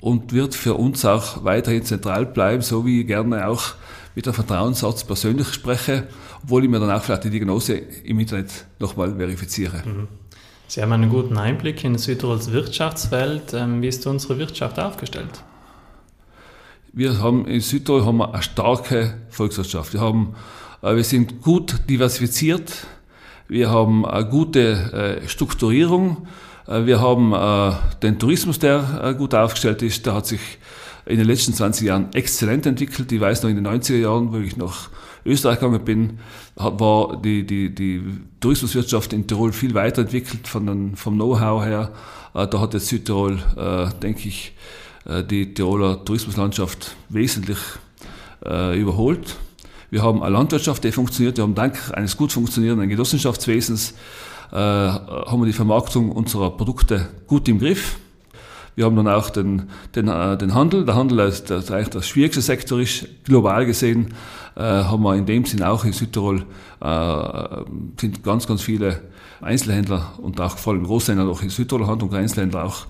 und 0.00 0.32
wird 0.32 0.54
für 0.54 0.74
uns 0.74 1.04
auch 1.04 1.44
weiterhin 1.44 1.84
zentral 1.84 2.26
bleiben, 2.26 2.62
so 2.62 2.84
wie 2.84 3.00
ich 3.00 3.06
gerne 3.06 3.46
auch 3.46 3.74
mit 4.14 4.26
der 4.26 4.32
Vertrauenssatz 4.32 5.04
persönlich 5.04 5.48
spreche, 5.52 6.08
obwohl 6.42 6.64
ich 6.64 6.70
mir 6.70 6.80
dann 6.80 6.90
auch 6.90 7.02
vielleicht 7.02 7.24
die 7.24 7.30
Diagnose 7.30 7.74
im 7.74 8.18
Internet 8.18 8.66
nochmal 8.78 9.14
verifiziere. 9.16 9.82
Mhm. 9.84 10.08
Sie 10.66 10.80
haben 10.80 10.92
einen 10.92 11.10
guten 11.10 11.36
Einblick 11.36 11.84
in 11.84 11.98
Südtirols 11.98 12.50
Wirtschaftswelt. 12.50 13.52
Ähm, 13.52 13.82
wie 13.82 13.88
ist 13.88 14.06
unsere 14.06 14.38
Wirtschaft 14.38 14.78
aufgestellt? 14.78 15.44
Wir 16.94 17.20
haben 17.20 17.46
in 17.46 17.60
Südtirol 17.60 18.04
haben 18.04 18.18
wir 18.18 18.32
eine 18.32 18.42
starke 18.42 19.14
Volkswirtschaft. 19.28 19.92
Wir, 19.92 20.00
haben, 20.00 20.34
wir 20.82 21.04
sind 21.04 21.42
gut 21.42 21.88
diversifiziert. 21.88 22.72
Wir 23.46 23.70
haben 23.70 24.04
eine 24.04 24.28
gute 24.28 25.20
äh, 25.22 25.28
Strukturierung. 25.28 26.26
Äh, 26.66 26.86
wir 26.86 27.00
haben 27.00 27.32
äh, 27.32 27.72
den 28.02 28.18
Tourismus, 28.18 28.58
der 28.58 29.00
äh, 29.02 29.14
gut 29.14 29.34
aufgestellt 29.34 29.82
ist. 29.82 30.04
Der 30.06 30.14
hat 30.14 30.26
sich 30.26 30.40
in 31.06 31.18
den 31.18 31.26
letzten 31.26 31.52
20 31.52 31.86
Jahren 31.86 32.12
exzellent 32.14 32.66
entwickelt. 32.66 33.12
Ich 33.12 33.20
weiß 33.20 33.42
noch 33.42 33.50
in 33.50 33.62
den 33.62 33.66
90er 33.66 33.96
Jahren, 33.96 34.32
wo 34.32 34.38
ich 34.38 34.56
nach 34.56 34.90
Österreich 35.24 35.60
gegangen 35.60 35.84
bin, 35.84 36.18
war 36.56 37.20
die, 37.22 37.46
die, 37.46 37.72
die 37.72 38.02
Tourismuswirtschaft 38.40 39.12
in 39.12 39.26
Tirol 39.26 39.52
viel 39.52 39.74
weiterentwickelt 39.74 40.48
von 40.48 40.66
den, 40.66 40.96
vom 40.96 41.14
Know-how 41.14 41.64
her. 41.64 41.92
Da 42.32 42.60
hat 42.60 42.74
jetzt 42.74 42.88
Südtirol, 42.88 43.38
denke 44.02 44.28
ich, 44.28 44.54
die 45.30 45.54
Tiroler 45.54 46.04
Tourismuslandschaft 46.04 46.96
wesentlich 47.08 47.58
überholt. 48.40 49.36
Wir 49.92 50.02
haben 50.02 50.22
eine 50.22 50.32
Landwirtschaft, 50.32 50.84
die 50.84 50.90
funktioniert. 50.90 51.36
Wir 51.36 51.44
haben 51.44 51.54
dank 51.54 51.78
eines 51.92 52.16
gut 52.16 52.32
funktionierenden 52.32 52.88
Genossenschaftswesens 52.88 53.92
äh, 54.50 54.56
haben 54.56 55.42
wir 55.42 55.44
die 55.44 55.52
Vermarktung 55.52 56.10
unserer 56.10 56.56
Produkte 56.56 57.10
gut 57.26 57.46
im 57.46 57.58
Griff. 57.58 57.98
Wir 58.74 58.86
haben 58.86 58.96
dann 58.96 59.06
auch 59.06 59.28
den, 59.28 59.68
den, 59.94 60.08
äh, 60.08 60.38
den 60.38 60.54
Handel. 60.54 60.86
Der 60.86 60.94
Handel 60.94 61.18
ist 61.18 61.50
das, 61.50 61.70
eigentlich 61.70 61.90
das 61.90 62.08
schwierigste 62.08 62.40
Sektor 62.40 62.80
ist, 62.80 63.06
global 63.24 63.66
gesehen, 63.66 64.14
äh, 64.56 64.62
haben 64.62 65.02
wir 65.02 65.14
in 65.14 65.26
dem 65.26 65.44
Sinn 65.44 65.62
auch 65.62 65.84
in 65.84 65.92
Südtirol, 65.92 66.46
äh, 66.80 67.62
sind 68.00 68.22
ganz, 68.22 68.46
ganz 68.46 68.62
viele 68.62 69.02
Einzelhändler 69.42 70.14
und 70.22 70.40
auch 70.40 70.56
vor 70.56 70.72
allem 70.72 70.84
Großhändler 70.84 71.28
auch 71.28 71.42
in 71.42 71.50
Südtirol 71.50 71.86
Hand 71.86 72.02
und 72.02 72.14
Einzelhändler 72.14 72.64
auch 72.64 72.86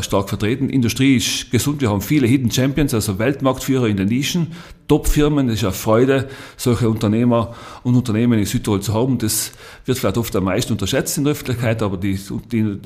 stark 0.00 0.28
vertreten. 0.28 0.70
Industrie 0.70 1.16
ist 1.16 1.50
gesund, 1.50 1.80
wir 1.80 1.90
haben 1.90 2.00
viele 2.00 2.26
Hidden 2.26 2.50
Champions, 2.50 2.94
also 2.94 3.18
Weltmarktführer 3.18 3.88
in 3.88 3.96
den 3.96 4.08
Nischen, 4.08 4.52
Top-Firmen, 4.88 5.48
es 5.48 5.56
ist 5.56 5.64
eine 5.64 5.72
Freude, 5.72 6.28
solche 6.56 6.88
Unternehmer 6.88 7.54
und 7.82 7.96
Unternehmen 7.96 8.38
in 8.38 8.46
Südtirol 8.46 8.80
zu 8.80 8.94
haben. 8.94 9.18
Das 9.18 9.52
wird 9.84 9.98
vielleicht 9.98 10.16
oft 10.16 10.34
am 10.36 10.44
meisten 10.44 10.72
unterschätzt 10.72 11.18
in 11.18 11.24
der 11.24 11.32
Öffentlichkeit, 11.32 11.82
aber 11.82 11.96
die, 11.96 12.18
die 12.52 12.78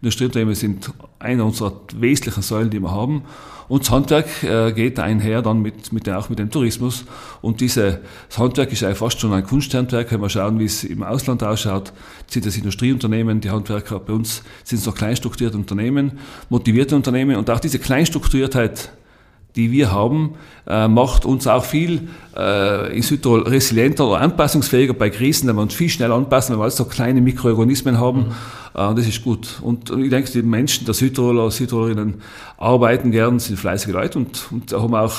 Industrieunternehmen 0.00 0.54
sind 0.54 0.90
eine 1.18 1.44
unserer 1.44 1.80
wesentlichen 1.94 2.42
Säulen, 2.42 2.70
die 2.70 2.80
wir 2.80 2.90
haben. 2.90 3.22
Und 3.68 3.82
das 3.84 3.90
Handwerk 3.90 4.42
äh, 4.42 4.72
geht 4.72 4.98
einher 4.98 5.42
dann 5.42 5.62
mit, 5.62 5.92
mit, 5.92 6.08
auch 6.10 6.28
mit 6.28 6.38
dem 6.38 6.50
Tourismus. 6.50 7.04
Und 7.40 7.60
diese, 7.60 8.00
das 8.28 8.38
Handwerk 8.38 8.72
ist 8.72 8.82
eigentlich 8.82 8.98
fast 8.98 9.20
schon 9.20 9.32
ein 9.32 9.44
Kunsthandwerk. 9.44 10.10
Wenn 10.12 10.20
wir 10.20 10.28
schauen, 10.28 10.58
wie 10.58 10.64
es 10.64 10.84
im 10.84 11.02
Ausland 11.02 11.42
ausschaut, 11.42 11.92
sind 12.26 12.46
das 12.46 12.56
Industrieunternehmen, 12.56 13.40
die 13.40 13.50
Handwerker 13.50 14.00
bei 14.00 14.12
uns 14.12 14.42
sind 14.64 14.78
es 14.78 14.86
noch 14.86 14.94
kleinstrukturierte 14.94 15.56
Unternehmen, 15.56 16.18
motivierte 16.50 16.96
Unternehmen. 16.96 17.36
Und 17.36 17.48
auch 17.50 17.60
diese 17.60 17.78
Kleinstrukturiertheit 17.78 18.92
die 19.56 19.70
wir 19.70 19.92
haben, 19.92 20.34
äh, 20.66 20.88
macht 20.88 21.24
uns 21.24 21.46
auch 21.46 21.64
viel 21.64 22.08
äh, 22.36 22.96
in 22.96 23.02
Südtirol 23.02 23.42
resilienter 23.42 24.06
oder 24.06 24.20
anpassungsfähiger 24.20 24.94
bei 24.94 25.10
Krisen, 25.10 25.48
weil 25.48 25.54
wir 25.54 25.62
uns 25.62 25.74
viel 25.74 25.88
schneller 25.88 26.14
anpassen, 26.14 26.54
weil 26.54 26.60
wir 26.60 26.62
alles 26.64 26.76
so 26.76 26.84
kleine 26.86 27.20
Mikroorganismen 27.20 27.98
haben. 27.98 28.18
Mhm. 28.20 28.34
Äh, 28.74 28.86
und 28.86 28.98
das 28.98 29.06
ist 29.06 29.22
gut. 29.22 29.60
Und, 29.62 29.90
ich 29.90 30.10
denke, 30.10 30.30
die 30.32 30.42
Menschen, 30.42 30.86
der 30.86 30.94
Südtiroler, 30.94 31.50
Südtirolerinnen 31.50 32.22
arbeiten 32.58 33.10
gern, 33.12 33.38
sind 33.38 33.58
fleißige 33.58 33.92
Leute 33.92 34.18
und, 34.18 34.48
und 34.50 34.72
haben 34.72 34.94
auch 34.94 35.14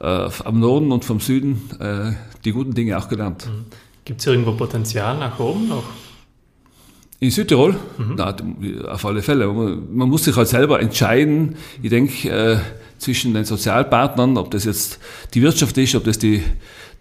äh, 0.00 0.30
am 0.44 0.60
Norden 0.60 0.92
und 0.92 1.04
vom 1.04 1.20
Süden 1.20 1.70
äh, 1.80 2.12
die 2.44 2.52
guten 2.52 2.74
Dinge 2.74 2.96
auch 2.96 3.08
gelernt. 3.08 3.46
Mhm. 3.46 3.64
Gibt 4.04 4.20
es 4.20 4.26
irgendwo 4.26 4.52
Potenzial 4.52 5.18
nach 5.18 5.38
oben 5.38 5.68
noch? 5.68 5.84
In 7.20 7.30
Südtirol? 7.30 7.74
Mhm. 7.96 8.14
Na, 8.16 8.36
auf 8.92 9.06
alle 9.06 9.22
Fälle. 9.22 9.46
Man, 9.46 9.96
man, 9.96 10.08
muss 10.10 10.24
sich 10.24 10.36
halt 10.36 10.48
selber 10.48 10.80
entscheiden. 10.80 11.56
Ich 11.82 11.88
denke, 11.88 12.28
äh, 12.28 12.58
zwischen 13.04 13.34
den 13.34 13.44
Sozialpartnern, 13.44 14.36
ob 14.36 14.50
das 14.50 14.64
jetzt 14.64 14.98
die 15.34 15.42
Wirtschaft 15.42 15.76
ist, 15.78 15.94
ob 15.94 16.04
das 16.04 16.18
die, 16.18 16.42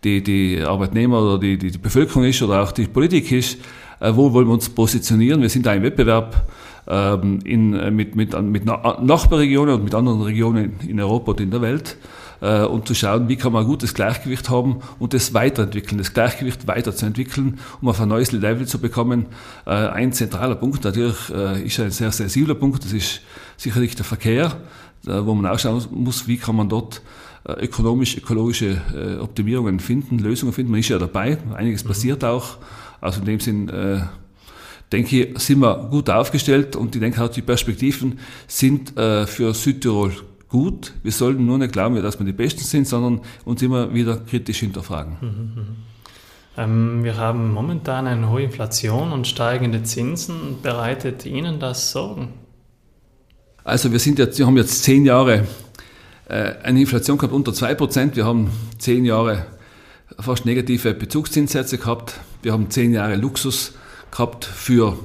die, 0.03 0.21
die 0.21 0.61
Arbeitnehmer 0.61 1.21
oder 1.21 1.39
die, 1.39 1.57
die, 1.57 1.77
Bevölkerung 1.77 2.25
ist 2.25 2.41
oder 2.41 2.61
auch 2.61 2.71
die 2.71 2.85
Politik 2.85 3.31
ist, 3.31 3.57
äh, 3.99 4.11
wo 4.13 4.31
wollen 4.33 4.47
wir 4.47 4.53
uns 4.53 4.69
positionieren? 4.69 5.41
Wir 5.41 5.49
sind 5.49 5.65
da 5.65 5.73
im 5.73 5.83
Wettbewerb 5.83 6.45
ähm, 6.87 7.39
in, 7.45 7.73
äh, 7.73 7.89
mit, 7.89 8.15
mit, 8.15 8.39
mit 8.41 8.65
Nachbarregionen 8.65 9.75
und 9.75 9.83
mit 9.85 9.95
anderen 9.95 10.21
Regionen 10.21 10.79
in 10.87 10.99
Europa 10.99 11.31
und 11.31 11.41
in 11.41 11.51
der 11.51 11.61
Welt 11.61 11.97
äh, 12.43 12.65
und 12.65 12.87
zu 12.87 12.93
schauen, 12.93 13.27
wie 13.29 13.37
kann 13.37 13.53
man 13.53 13.63
ein 13.63 13.67
gutes 13.67 13.95
Gleichgewicht 13.95 14.51
haben 14.51 14.81
und 14.99 15.15
das 15.15 15.33
weiterentwickeln, 15.33 15.97
das 15.97 16.13
Gleichgewicht 16.13 16.67
weiterzuentwickeln, 16.67 17.59
um 17.81 17.89
auf 17.89 17.99
ein 17.99 18.09
neues 18.09 18.31
Level 18.31 18.67
zu 18.67 18.77
bekommen. 18.77 19.25
Äh, 19.65 19.71
ein 19.71 20.13
zentraler 20.13 20.55
Punkt 20.55 20.83
natürlich 20.83 21.31
äh, 21.33 21.65
ist 21.65 21.79
ein 21.79 21.89
sehr 21.89 22.11
sensibler 22.11 22.55
Punkt, 22.55 22.85
das 22.85 22.93
ist 22.93 23.21
sicherlich 23.57 23.95
der 23.95 24.05
Verkehr. 24.05 24.57
Äh, 25.05 25.25
wo 25.25 25.33
man 25.33 25.51
auch 25.51 25.59
schauen 25.59 25.83
muss, 25.91 26.27
wie 26.27 26.37
kann 26.37 26.55
man 26.55 26.69
dort 26.69 27.01
äh, 27.45 27.65
ökonomisch, 27.65 28.17
ökologische 28.17 28.81
äh, 28.95 29.19
Optimierungen 29.19 29.79
finden, 29.79 30.19
Lösungen 30.19 30.53
finden. 30.53 30.71
Man 30.71 30.79
ist 30.79 30.89
ja 30.89 30.97
dabei, 30.97 31.37
einiges 31.55 31.83
mhm. 31.83 31.89
passiert 31.89 32.23
auch. 32.23 32.57
Also 33.01 33.19
in 33.19 33.25
dem 33.25 33.39
Sinn, 33.41 33.69
denke 34.89 35.19
ich, 35.19 35.39
sind 35.39 35.59
wir 35.59 35.89
gut 35.91 36.09
aufgestellt 36.09 36.77
und 36.77 36.95
ich 36.95 37.01
denke 37.01 37.21
auch, 37.21 37.27
die 37.27 37.41
Perspektiven 37.41 38.17
sind 38.47 38.93
für 38.95 39.53
Südtirol 39.53 40.13
gut. 40.53 40.93
Wir 41.01 41.11
sollten 41.11 41.47
nur 41.47 41.57
nicht 41.57 41.73
glauben, 41.73 41.99
dass 42.03 42.19
wir 42.19 42.27
die 42.27 42.31
Besten 42.31 42.61
sind, 42.61 42.87
sondern 42.87 43.21
uns 43.43 43.59
immer 43.63 43.91
wieder 43.91 44.17
kritisch 44.17 44.59
hinterfragen. 44.59 45.17
Mhm, 45.19 45.27
mhm. 45.27 45.75
Ähm, 46.55 47.03
wir 47.03 47.17
haben 47.17 47.51
momentan 47.51 48.05
eine 48.05 48.29
hohe 48.29 48.43
Inflation 48.43 49.11
und 49.11 49.25
steigende 49.25 49.81
Zinsen. 49.81 50.61
Bereitet 50.61 51.25
Ihnen 51.25 51.59
das 51.59 51.91
Sorgen? 51.91 52.33
Also 53.63 53.91
wir, 53.91 53.97
sind 53.97 54.19
jetzt, 54.19 54.37
wir 54.37 54.45
haben 54.45 54.57
jetzt 54.57 54.83
zehn 54.83 55.05
Jahre 55.05 55.47
äh, 56.29 56.53
eine 56.61 56.81
Inflation 56.81 57.17
gehabt 57.17 57.33
unter 57.33 57.51
2%. 57.51 58.15
Wir 58.15 58.25
haben 58.25 58.51
zehn 58.77 59.05
Jahre 59.05 59.47
fast 60.19 60.45
negative 60.45 60.93
Bezugszinssätze 60.93 61.79
gehabt. 61.79 62.19
Wir 62.43 62.53
haben 62.53 62.69
zehn 62.69 62.93
Jahre 62.93 63.15
Luxus 63.15 63.73
gehabt 64.11 64.45
für 64.45 64.99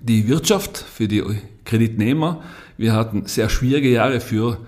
die 0.00 0.26
Wirtschaft, 0.26 0.78
für 0.78 1.06
die 1.06 1.22
Kreditnehmer. 1.66 2.42
Wir 2.78 2.92
hatten 2.92 3.26
sehr 3.26 3.48
schwierige 3.48 3.90
Jahre 3.90 4.20
für 4.20 4.58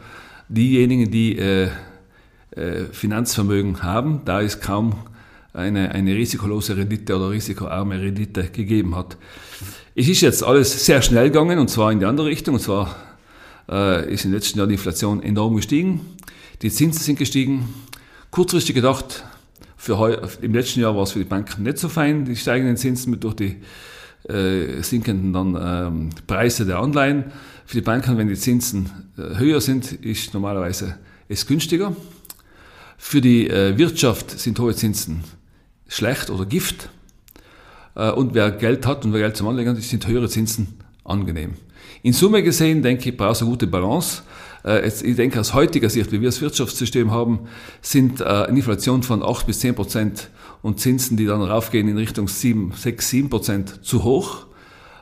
diejenigen, 0.48 1.12
die 1.12 1.38
äh, 1.38 1.68
äh, 2.50 2.86
Finanzvermögen 2.90 3.84
haben, 3.84 4.22
da 4.24 4.42
es 4.42 4.60
kaum 4.60 4.96
eine, 5.52 5.92
eine 5.92 6.16
risikolose 6.16 6.76
Rendite 6.76 7.14
oder 7.14 7.30
risikoarme 7.30 8.02
Rendite 8.02 8.50
gegeben 8.50 8.96
hat. 8.96 9.16
Es 9.94 10.08
ist 10.08 10.22
jetzt 10.22 10.42
alles 10.42 10.84
sehr 10.84 11.02
schnell 11.02 11.30
gegangen 11.30 11.60
und 11.60 11.70
zwar 11.70 11.92
in 11.92 12.00
die 12.00 12.04
andere 12.04 12.26
Richtung. 12.26 12.54
Und 12.54 12.60
zwar 12.60 12.96
äh, 13.70 14.12
ist 14.12 14.24
in 14.24 14.32
den 14.32 14.38
letzten 14.38 14.58
Jahren 14.58 14.70
die 14.70 14.74
Inflation 14.74 15.22
enorm 15.22 15.54
gestiegen. 15.54 16.00
Die 16.62 16.70
Zinsen 16.70 17.00
sind 17.00 17.16
gestiegen. 17.16 17.72
Kurzfristig 18.32 18.74
gedacht, 18.74 19.22
für 19.76 20.28
im 20.42 20.52
letzten 20.52 20.80
Jahr 20.80 20.96
war 20.96 21.04
es 21.04 21.12
für 21.12 21.20
die 21.20 21.26
Banken 21.26 21.62
nicht 21.62 21.78
so 21.78 21.88
fein, 21.88 22.24
die 22.24 22.34
steigenden 22.34 22.76
Zinsen 22.76 23.20
durch 23.20 23.34
die 23.36 23.58
äh, 24.28 24.82
sinkenden 24.82 25.32
dann, 25.32 25.56
ähm, 25.60 26.10
Preise 26.26 26.66
der 26.66 26.80
Anleihen. 26.80 27.32
Für 27.70 27.76
die 27.76 27.82
Banken, 27.82 28.18
wenn 28.18 28.26
die 28.26 28.34
Zinsen 28.34 28.90
äh, 29.16 29.38
höher 29.38 29.60
sind, 29.60 29.92
ist 29.92 30.34
normalerweise 30.34 30.96
es 31.28 31.46
günstiger. 31.46 31.94
Für 32.98 33.20
die 33.20 33.48
äh, 33.48 33.78
Wirtschaft 33.78 34.40
sind 34.40 34.58
hohe 34.58 34.74
Zinsen 34.74 35.22
schlecht 35.86 36.30
oder 36.30 36.46
Gift. 36.46 36.88
Äh, 37.94 38.10
und 38.10 38.34
wer 38.34 38.50
Geld 38.50 38.88
hat 38.88 39.04
und 39.04 39.12
wer 39.12 39.20
Geld 39.20 39.36
zum 39.36 39.46
Anlegen 39.46 39.70
hat, 39.70 39.80
sind 39.80 40.04
höhere 40.08 40.28
Zinsen 40.28 40.80
angenehm. 41.04 41.54
In 42.02 42.12
Summe 42.12 42.42
gesehen, 42.42 42.82
denke 42.82 43.10
ich, 43.10 43.16
braucht 43.16 43.36
es 43.36 43.42
eine 43.42 43.50
gute 43.50 43.68
Balance. 43.68 44.22
Ich 44.92 45.14
denke, 45.14 45.38
aus 45.38 45.54
heutiger 45.54 45.88
Sicht, 45.90 46.10
wie 46.10 46.20
wir 46.20 46.28
das 46.28 46.40
Wirtschaftssystem 46.40 47.12
haben, 47.12 47.46
sind 47.82 48.20
eine 48.20 48.48
Inflation 48.48 49.04
von 49.04 49.22
8 49.22 49.46
bis 49.46 49.60
10 49.60 49.76
Prozent 49.76 50.28
und 50.60 50.80
Zinsen, 50.80 51.16
die 51.16 51.26
dann 51.26 51.40
raufgehen 51.40 51.88
in 51.88 51.96
Richtung 51.96 52.26
7, 52.26 52.72
6, 52.76 53.10
7 53.10 53.30
Prozent 53.30 53.84
zu 53.84 54.02
hoch. 54.02 54.46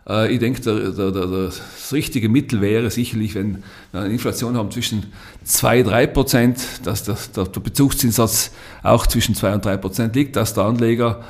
Äh, 0.08 0.32
ich 0.32 0.38
denke, 0.38 0.62
das 0.62 1.92
richtige 1.92 2.28
Mittel 2.28 2.60
wäre 2.60 2.90
sicherlich, 2.90 3.34
wenn 3.34 3.62
wir 3.92 4.00
eine 4.00 4.12
Inflation 4.12 4.56
haben 4.56 4.70
zwischen 4.70 5.06
2 5.44 5.82
3 5.82 6.06
Prozent, 6.06 6.60
dass 6.84 7.04
der, 7.04 7.16
der 7.34 7.60
Bezugszinssatz 7.60 8.50
auch 8.82 9.06
zwischen 9.06 9.34
2 9.34 9.54
und 9.54 9.64
3 9.64 9.76
Prozent 9.76 10.16
liegt, 10.16 10.36
dass 10.36 10.54
der 10.54 10.64
Anleger 10.64 11.22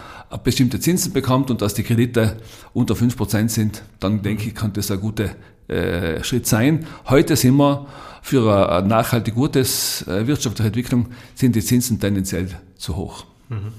bestimmte 0.44 0.78
Zinsen 0.78 1.12
bekommt 1.12 1.50
und 1.50 1.62
dass 1.62 1.74
die 1.74 1.82
Kredite 1.82 2.36
unter 2.74 2.94
5 2.94 3.16
Prozent 3.16 3.50
sind, 3.50 3.82
dann 3.98 4.22
denke 4.22 4.48
ich, 4.48 4.54
kann 4.54 4.72
das 4.74 4.90
ein 4.90 5.00
guter 5.00 5.30
äh, 5.68 6.22
Schritt 6.22 6.46
sein. 6.46 6.86
Heute 7.08 7.36
sind 7.36 7.56
wir 7.56 7.86
für 8.22 8.70
eine 8.70 8.86
nachhaltig 8.86 9.34
gutes 9.34 10.06
äh, 10.06 10.26
wirtschaftliche 10.26 10.68
Entwicklung 10.68 11.06
sind 11.34 11.56
die 11.56 11.62
Zinsen 11.62 11.98
tendenziell 11.98 12.48
zu 12.76 12.96
hoch. 12.96 13.24
Mhm. 13.48 13.72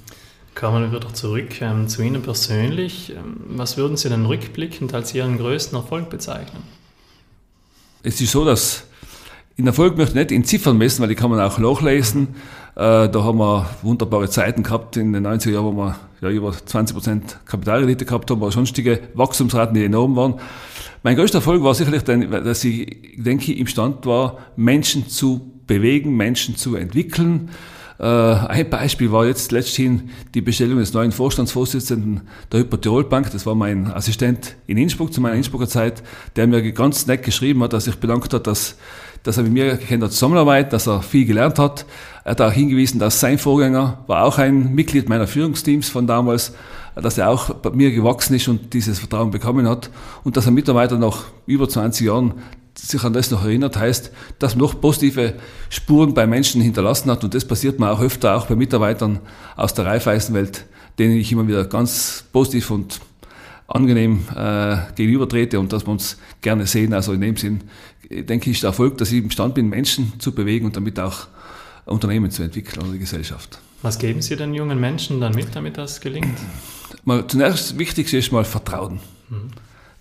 Kommen 0.59 0.91
wir 0.91 0.99
wieder 0.99 1.13
zurück 1.13 1.61
ähm, 1.61 1.87
zu 1.87 2.01
Ihnen 2.01 2.21
persönlich. 2.21 3.11
Ähm, 3.11 3.37
was 3.47 3.77
würden 3.77 3.95
Sie 3.95 4.09
denn 4.09 4.25
rückblickend 4.25 4.93
als 4.93 5.15
Ihren 5.15 5.37
größten 5.37 5.77
Erfolg 5.77 6.09
bezeichnen? 6.09 6.63
Es 8.03 8.19
ist 8.19 8.33
so, 8.33 8.43
dass 8.43 8.83
in 9.55 9.67
Erfolg 9.67 9.95
möchte 9.95 10.11
ich 10.11 10.15
nicht 10.15 10.31
in 10.33 10.43
Ziffern 10.43 10.77
messen, 10.77 11.01
weil 11.01 11.07
die 11.07 11.15
kann 11.15 11.29
man 11.29 11.39
auch 11.39 11.59
nachlesen. 11.59 12.35
Äh, 12.75 13.07
da 13.07 13.23
haben 13.23 13.37
wir 13.37 13.69
wunderbare 13.83 14.29
Zeiten 14.29 14.63
gehabt 14.63 14.97
in 14.97 15.13
den 15.13 15.25
90er 15.25 15.51
Jahren, 15.51 15.65
wo 15.65 15.77
wir 15.77 15.95
ja, 16.19 16.29
über 16.29 16.51
20 16.51 16.93
Prozent 16.93 17.39
Kapitalrendite 17.45 18.03
gehabt 18.03 18.29
haben, 18.29 18.41
aber 18.41 18.51
sonstige 18.51 18.99
Wachstumsraten, 19.13 19.75
die 19.75 19.85
enorm 19.85 20.17
waren. 20.17 20.41
Mein 21.03 21.15
größter 21.15 21.37
Erfolg 21.37 21.63
war 21.63 21.73
sicherlich, 21.73 22.03
dass 22.03 22.65
ich, 22.65 23.15
denke 23.15 23.53
ich, 23.53 23.59
imstand 23.59 24.05
war, 24.05 24.39
Menschen 24.57 25.07
zu 25.07 25.53
bewegen, 25.67 26.17
Menschen 26.17 26.57
zu 26.57 26.75
entwickeln. 26.75 27.49
Äh, 27.99 28.05
ein 28.05 28.69
Beispiel 28.69 29.11
war 29.11 29.25
jetzt 29.25 29.51
letzthin 29.51 30.09
die 30.33 30.41
Bestellung 30.41 30.79
des 30.79 30.93
neuen 30.93 31.11
Vorstandsvorsitzenden 31.11 32.21
der 32.51 32.61
Hypertirol 32.61 33.03
Bank. 33.03 33.29
Das 33.31 33.45
war 33.45 33.55
mein 33.55 33.91
Assistent 33.91 34.55
in 34.67 34.77
Innsbruck 34.77 35.13
zu 35.13 35.19
meiner 35.19 35.35
Innsbrucker 35.35 35.67
Zeit, 35.67 36.01
der 36.37 36.47
mir 36.47 36.71
ganz 36.71 37.07
nett 37.07 37.23
geschrieben 37.23 37.61
hat, 37.61 37.73
dass 37.73 37.85
sich 37.85 37.95
bedankt 37.95 38.33
hat, 38.33 38.47
dass, 38.47 38.77
dass 39.23 39.35
er 39.35 39.43
mit 39.43 39.51
mir 39.51 39.75
kennt 39.75 40.01
hat 40.01 40.13
Zusammenarbeit, 40.13 40.71
dass 40.71 40.87
er 40.87 41.01
viel 41.01 41.25
gelernt 41.25 41.59
hat. 41.59 41.85
Er 42.23 42.31
hat 42.31 42.41
auch 42.41 42.53
hingewiesen, 42.53 42.99
dass 42.99 43.19
sein 43.19 43.37
Vorgänger 43.37 44.05
war 44.07 44.23
auch 44.23 44.37
ein 44.37 44.73
Mitglied 44.73 45.09
meiner 45.09 45.27
Führungsteams 45.27 45.89
von 45.89 46.07
damals, 46.07 46.53
dass 46.95 47.17
er 47.17 47.29
auch 47.29 47.53
bei 47.53 47.71
mir 47.71 47.91
gewachsen 47.91 48.33
ist 48.35 48.47
und 48.47 48.73
dieses 48.73 48.99
Vertrauen 48.99 49.31
bekommen 49.31 49.67
hat 49.67 49.89
und 50.23 50.37
dass 50.37 50.45
er 50.45 50.51
Mitarbeiter 50.53 50.97
nach 50.97 51.25
über 51.45 51.67
20 51.67 52.07
Jahren 52.07 52.33
sich 52.87 53.03
an 53.03 53.13
das 53.13 53.31
noch 53.31 53.43
erinnert, 53.43 53.77
heißt, 53.77 54.11
dass 54.39 54.55
man 54.55 54.63
noch 54.63 54.79
positive 54.79 55.35
Spuren 55.69 56.13
bei 56.13 56.25
Menschen 56.27 56.61
hinterlassen 56.61 57.11
hat. 57.11 57.23
Und 57.23 57.33
das 57.33 57.45
passiert 57.45 57.79
mir 57.79 57.91
auch 57.91 58.01
öfter, 58.01 58.35
auch 58.35 58.47
bei 58.47 58.55
Mitarbeitern 58.55 59.19
aus 59.55 59.73
der 59.73 59.85
Reifeisenwelt, 59.85 60.65
denen 60.97 61.17
ich 61.17 61.31
immer 61.31 61.47
wieder 61.47 61.65
ganz 61.65 62.25
positiv 62.31 62.71
und 62.71 62.99
angenehm 63.67 64.25
äh, 64.35 64.77
gegenübertrete 64.95 65.59
und 65.59 65.71
dass 65.71 65.85
wir 65.85 65.91
uns 65.91 66.17
gerne 66.41 66.65
sehen. 66.65 66.93
Also 66.93 67.13
in 67.13 67.21
dem 67.21 67.37
Sinn, 67.37 67.61
denke 68.09 68.49
ich, 68.49 68.59
der 68.61 68.69
Erfolg, 68.69 68.97
dass 68.97 69.11
ich 69.11 69.23
imstand 69.23 69.55
bin, 69.55 69.69
Menschen 69.69 70.13
zu 70.19 70.33
bewegen 70.33 70.65
und 70.65 70.75
damit 70.75 70.99
auch 70.99 71.27
Unternehmen 71.85 72.31
zu 72.31 72.43
entwickeln 72.43 72.81
oder 72.81 72.93
die 72.93 72.99
Gesellschaft. 72.99 73.59
Was 73.81 73.97
geben 73.97 74.21
Sie 74.21 74.35
den 74.35 74.53
jungen 74.53 74.79
Menschen 74.79 75.21
dann 75.21 75.33
mit, 75.33 75.55
damit 75.55 75.77
das 75.77 76.01
gelingt? 76.01 76.37
Mal, 77.05 77.25
zunächst 77.27 77.77
wichtigste 77.77 78.17
ist 78.17 78.31
mal 78.31 78.43
Vertrauen. 78.43 78.99
Mhm. 79.29 79.51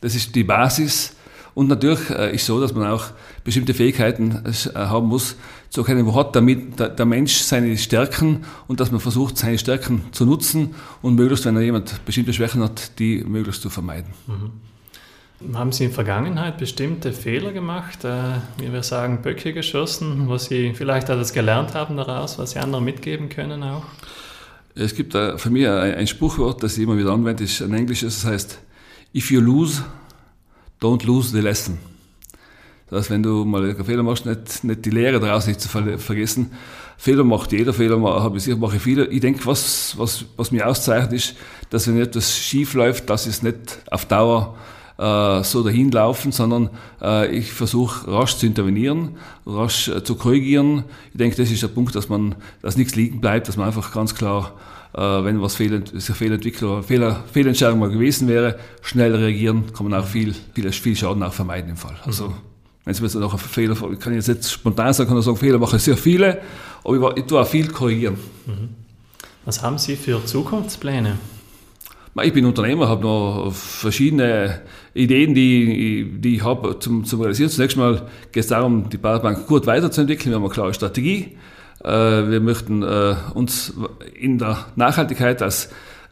Das 0.01 0.15
ist 0.15 0.35
die 0.35 0.45
Basis 0.45 1.15
und 1.59 1.67
natürlich 1.67 2.09
äh, 2.11 2.33
ist 2.37 2.47
so, 2.47 2.61
dass 2.61 2.73
man 2.73 2.87
auch 2.87 3.07
bestimmte 3.43 3.75
Fähigkeiten 3.75 4.45
äh, 4.47 4.79
haben 4.79 5.09
muss, 5.09 5.35
zu 5.71 5.81
erkennen, 5.81 6.07
wo 6.07 6.15
hat 6.15 6.37
damit 6.37 6.79
der, 6.79 7.05
Mensch 7.05 7.33
seine 7.39 7.77
Stärken 7.77 8.45
und 8.69 8.79
dass 8.79 8.93
man 8.93 9.01
versucht, 9.01 9.37
seine 9.37 9.59
Stärken 9.59 10.05
zu 10.13 10.25
nutzen 10.25 10.77
und 11.03 11.17
möglichst, 11.17 11.47
wenn 11.47 11.57
er 11.57 11.63
jemand 11.63 12.05
bestimmte 12.05 12.33
Schwächen 12.33 12.63
hat, 12.63 13.01
die 13.01 13.25
möglichst 13.25 13.61
zu 13.61 13.71
vermeiden. 13.71 14.13
Mhm. 14.29 15.57
Haben 15.57 15.73
Sie 15.73 15.83
in 15.83 15.91
der 15.91 15.97
Vergangenheit 15.97 16.59
bestimmte 16.59 17.13
Fehler 17.13 17.51
gemacht, 17.51 18.05
äh, 18.05 18.35
wie 18.59 18.73
wir 18.73 18.85
sagen, 18.85 19.21
Böcke 19.23 19.53
geschossen, 19.53 20.29
was 20.29 20.45
Sie 20.45 20.75
vielleicht 20.75 21.09
etwas 21.09 21.33
gelernt 21.33 21.75
haben 21.75 21.97
daraus, 21.97 22.39
was 22.39 22.53
Sie 22.53 22.61
anderen 22.61 22.85
mitgeben 22.85 23.31
können 23.31 23.65
auch? 23.65 23.83
Es 24.77 24.95
gibt 24.95 25.13
für 25.13 25.51
mich 25.51 25.67
ein, 25.67 25.95
ein 25.97 26.07
Spruchwort, 26.07 26.63
das 26.63 26.79
ich 26.79 26.85
immer 26.85 26.97
wieder 26.97 27.11
anwende, 27.11 27.43
ist 27.43 27.61
ein 27.63 27.75
englisches, 27.75 28.23
das 28.23 28.31
heißt, 28.31 28.59
if 29.13 29.33
you 29.33 29.41
lose, 29.41 29.83
don't 30.81 31.05
lose 31.05 31.31
the 31.31 31.41
lesson. 31.41 31.79
Das 32.91 33.01
heißt, 33.01 33.11
wenn 33.11 33.23
du 33.23 33.45
mal 33.45 33.63
einen 33.65 33.85
Fehler 33.85 34.03
machst, 34.03 34.25
nicht, 34.25 34.65
nicht 34.65 34.85
die 34.85 34.91
Lehre 34.91 35.21
daraus 35.21 35.47
nicht 35.47 35.61
zu 35.61 35.69
ver 35.69 35.99
vergessen. 35.99 36.53
Fehler 36.97 37.23
macht 37.23 37.53
jeder, 37.53 37.73
Fehler 37.73 38.01
habe 38.01 38.39
ich 38.39 38.57
mache 38.57 38.81
viele. 38.81 39.07
Ich 39.07 39.21
denke, 39.21 39.45
was, 39.47 39.95
was, 39.99 40.25
was 40.37 40.51
mich 40.51 40.65
auszeichnet, 40.65 41.13
ist, 41.13 41.37
dass 41.71 41.87
wenn 41.87 42.01
etwas 42.01 42.37
schief 42.37 42.75
läuft, 42.75 43.09
dass 43.11 43.27
es 43.27 43.43
nicht 43.43 43.79
auf 43.91 44.07
Dauer 44.07 44.57
äh, 44.99 45.45
so 45.45 45.63
dahin 45.63 45.91
laufen, 45.93 46.33
sondern 46.33 46.71
äh, 47.01 47.29
ich 47.29 47.53
versuche 47.53 48.11
rasch 48.11 48.37
zu 48.37 48.47
intervenieren, 48.47 49.17
rasch 49.47 49.89
äh, 49.89 50.03
zu 50.03 50.17
korrigieren. 50.17 50.85
Ich 51.13 51.19
denke, 51.19 51.37
das 51.37 51.51
ist 51.51 51.63
der 51.63 51.69
Punkt, 51.69 51.95
dass 51.95 52.09
man, 52.09 52.35
dass 52.63 52.77
nichts 52.77 52.97
liegen 52.97 53.21
bleibt, 53.21 53.49
dass 53.49 53.57
man 53.57 53.67
einfach 53.67 53.93
ganz 53.93 54.15
klar 54.15 54.55
wenn 54.99 55.41
was 55.41 55.55
Fehl, 55.55 55.83
sich 55.87 56.15
Fehlentwicklung 56.17 56.83
Fehler, 56.83 57.23
Fehlentscheidung 57.33 57.79
mal 57.79 57.91
gewesen 57.91 58.27
wäre, 58.27 58.59
schnell 58.83 59.15
reagieren, 59.15 59.73
kann 59.73 59.89
man 59.89 60.01
auch 60.01 60.07
viel, 60.07 60.35
viel, 60.55 60.73
viel 60.73 60.97
Schaden 60.97 61.23
auch 61.23 61.33
vermeiden 61.33 61.71
im 61.71 61.77
Fall. 61.77 61.97
Also, 62.05 62.29
mhm. 62.29 62.35
wenn 62.85 62.93
es 62.93 63.01
mir 63.01 63.07
jetzt 63.07 63.15
noch 63.15 63.33
ein 63.33 63.39
Fehler, 63.39 63.77
ich 63.93 64.01
kann 64.01 64.15
jetzt 64.15 64.29
nicht 64.29 64.49
spontan 64.49 64.93
sagen, 64.93 65.09
kann 65.09 65.19
ich 65.19 65.25
sagen, 65.25 65.37
Fehler 65.37 65.59
mache 65.59 65.77
ich 65.77 65.83
sehr 65.83 65.97
viele, 65.97 66.41
aber 66.85 67.13
ich, 67.13 67.19
ich 67.19 67.25
tue 67.27 67.41
auch 67.41 67.47
viel 67.47 67.69
korrigieren. 67.69 68.17
Mhm. 68.47 68.71
Was 69.45 69.63
haben 69.63 69.79
Sie 69.79 69.97
für 69.97 70.25
Zukunftspläne? 70.25 71.19
Ich 72.23 72.33
bin 72.33 72.45
Unternehmer, 72.47 72.89
habe 72.89 73.03
noch 73.03 73.53
verschiedene 73.53 74.63
Ideen, 74.93 75.35
die, 75.35 76.19
die 76.19 76.37
ich 76.37 76.45
habe 76.45 76.77
zum, 76.81 77.05
zum 77.05 77.21
Realisieren. 77.21 77.51
Zunächst 77.51 77.77
mal 77.77 78.09
geht 78.33 78.43
es 78.43 78.49
darum, 78.49 78.89
die 78.89 78.97
Baderbank 78.97 79.47
gut 79.47 79.67
weiterzuentwickeln. 79.67 80.33
Wir 80.33 80.37
haben 80.37 80.45
eine 80.45 80.53
klare 80.53 80.75
Strategie. 80.75 81.37
Äh, 81.85 81.89
wir 81.89 82.41
möchten 82.41 82.83
äh, 82.83 83.15
uns 83.35 83.73
in 84.15 84.39
der 84.39 84.67
Nachhaltigkeit 84.77 85.43
als 85.43 85.71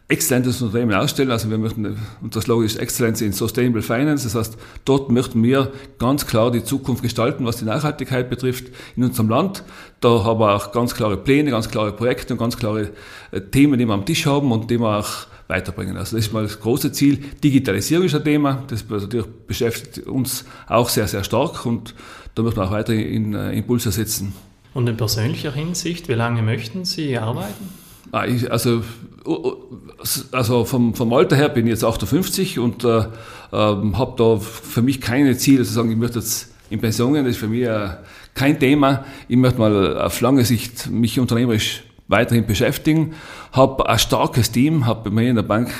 exzellentes 0.08 0.62
Unternehmen 0.62 0.94
ausstellen. 0.94 1.30
Also 1.32 1.50
wir 1.50 1.58
möchten, 1.58 1.98
und 2.20 2.36
das 2.36 2.46
Logo 2.46 2.62
ist 2.62 2.76
Excellence 2.76 3.22
in 3.22 3.32
Sustainable 3.32 3.82
Finance. 3.82 4.24
Das 4.24 4.34
heißt, 4.36 4.58
dort 4.84 5.10
möchten 5.10 5.42
wir 5.42 5.72
ganz 5.98 6.26
klar 6.26 6.52
die 6.52 6.62
Zukunft 6.62 7.02
gestalten, 7.02 7.44
was 7.44 7.56
die 7.56 7.64
Nachhaltigkeit 7.64 8.30
betrifft 8.30 8.66
in 8.94 9.02
unserem 9.02 9.28
Land. 9.28 9.64
Da 10.00 10.24
haben 10.24 10.38
wir 10.38 10.54
auch 10.54 10.70
ganz 10.70 10.94
klare 10.94 11.16
Pläne, 11.16 11.50
ganz 11.50 11.68
klare 11.68 11.92
Projekte 11.92 12.34
und 12.34 12.38
ganz 12.38 12.56
klare 12.56 12.90
äh, 13.32 13.40
Themen, 13.40 13.78
die 13.78 13.86
wir 13.86 13.94
am 13.94 14.06
Tisch 14.06 14.26
haben 14.26 14.52
und 14.52 14.70
die 14.70 14.78
wir 14.78 14.98
auch 14.98 15.26
weiterbringen. 15.48 15.96
Also 15.96 16.16
das 16.16 16.26
ist 16.26 16.32
mal 16.32 16.44
das 16.44 16.60
große 16.60 16.92
Ziel. 16.92 17.18
Digitalisierung 17.42 18.06
ist 18.06 18.14
ein 18.14 18.24
Thema. 18.24 18.62
Das 18.68 18.84
natürlich 18.88 19.26
beschäftigt 19.46 20.06
uns 20.06 20.44
auch 20.68 20.88
sehr, 20.88 21.08
sehr 21.08 21.24
stark 21.24 21.66
und 21.66 21.94
da 22.36 22.42
möchten 22.42 22.60
wir 22.60 22.66
auch 22.66 22.72
weiter 22.72 22.92
in, 22.92 23.32
Impulse 23.32 23.90
setzen. 23.90 24.34
Und 24.76 24.86
in 24.90 24.98
persönlicher 24.98 25.52
Hinsicht, 25.52 26.06
wie 26.10 26.12
lange 26.12 26.42
möchten 26.42 26.84
Sie 26.84 27.16
arbeiten? 27.16 27.70
Ah, 28.12 28.26
also, 28.50 28.82
also 30.32 30.66
vom, 30.66 30.94
vom 30.94 31.14
Alter 31.14 31.34
her 31.34 31.48
bin 31.48 31.66
ich 31.66 31.70
jetzt 31.70 31.82
58 31.82 32.58
und 32.58 32.84
äh, 32.84 32.98
äh, 32.98 33.06
habe 33.52 34.12
da 34.18 34.36
für 34.36 34.82
mich 34.82 35.00
keine 35.00 35.34
Ziele 35.38 35.64
zu 35.64 35.72
sagen, 35.72 35.90
ich 35.90 35.96
möchte 35.96 36.18
jetzt 36.18 36.52
in 36.68 36.78
Pension 36.78 37.14
gehen, 37.14 37.24
das 37.24 37.36
ist 37.36 37.40
für 37.40 37.48
mich 37.48 37.62
äh, 37.62 37.88
kein 38.34 38.60
Thema. 38.60 39.06
Ich 39.28 39.38
möchte 39.38 39.58
mal 39.58 39.98
auf 39.98 40.20
lange 40.20 40.44
Sicht 40.44 40.90
mich 40.90 41.18
unternehmerisch 41.18 41.82
weiterhin 42.08 42.44
beschäftigen, 42.44 43.14
habe 43.52 43.88
ein 43.88 43.98
starkes 43.98 44.50
Team, 44.50 44.84
habe 44.84 45.08
bei 45.08 45.10
mir 45.10 45.30
in 45.30 45.36
der 45.36 45.42
Bank 45.42 45.72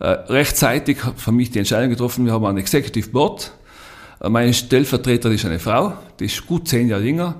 äh, 0.00 0.08
rechtzeitig 0.08 0.98
für 1.14 1.30
mich 1.30 1.52
die 1.52 1.60
Entscheidung 1.60 1.90
getroffen, 1.90 2.26
wir 2.26 2.32
haben 2.32 2.46
ein 2.46 2.56
Executive 2.56 3.10
Board, 3.10 3.52
äh, 4.20 4.28
meine 4.28 4.52
Stellvertreterin 4.52 5.36
ist 5.36 5.44
eine 5.44 5.60
Frau, 5.60 5.92
die 6.18 6.24
ist 6.24 6.44
gut 6.48 6.66
zehn 6.66 6.88
Jahre 6.88 7.04
jünger, 7.04 7.36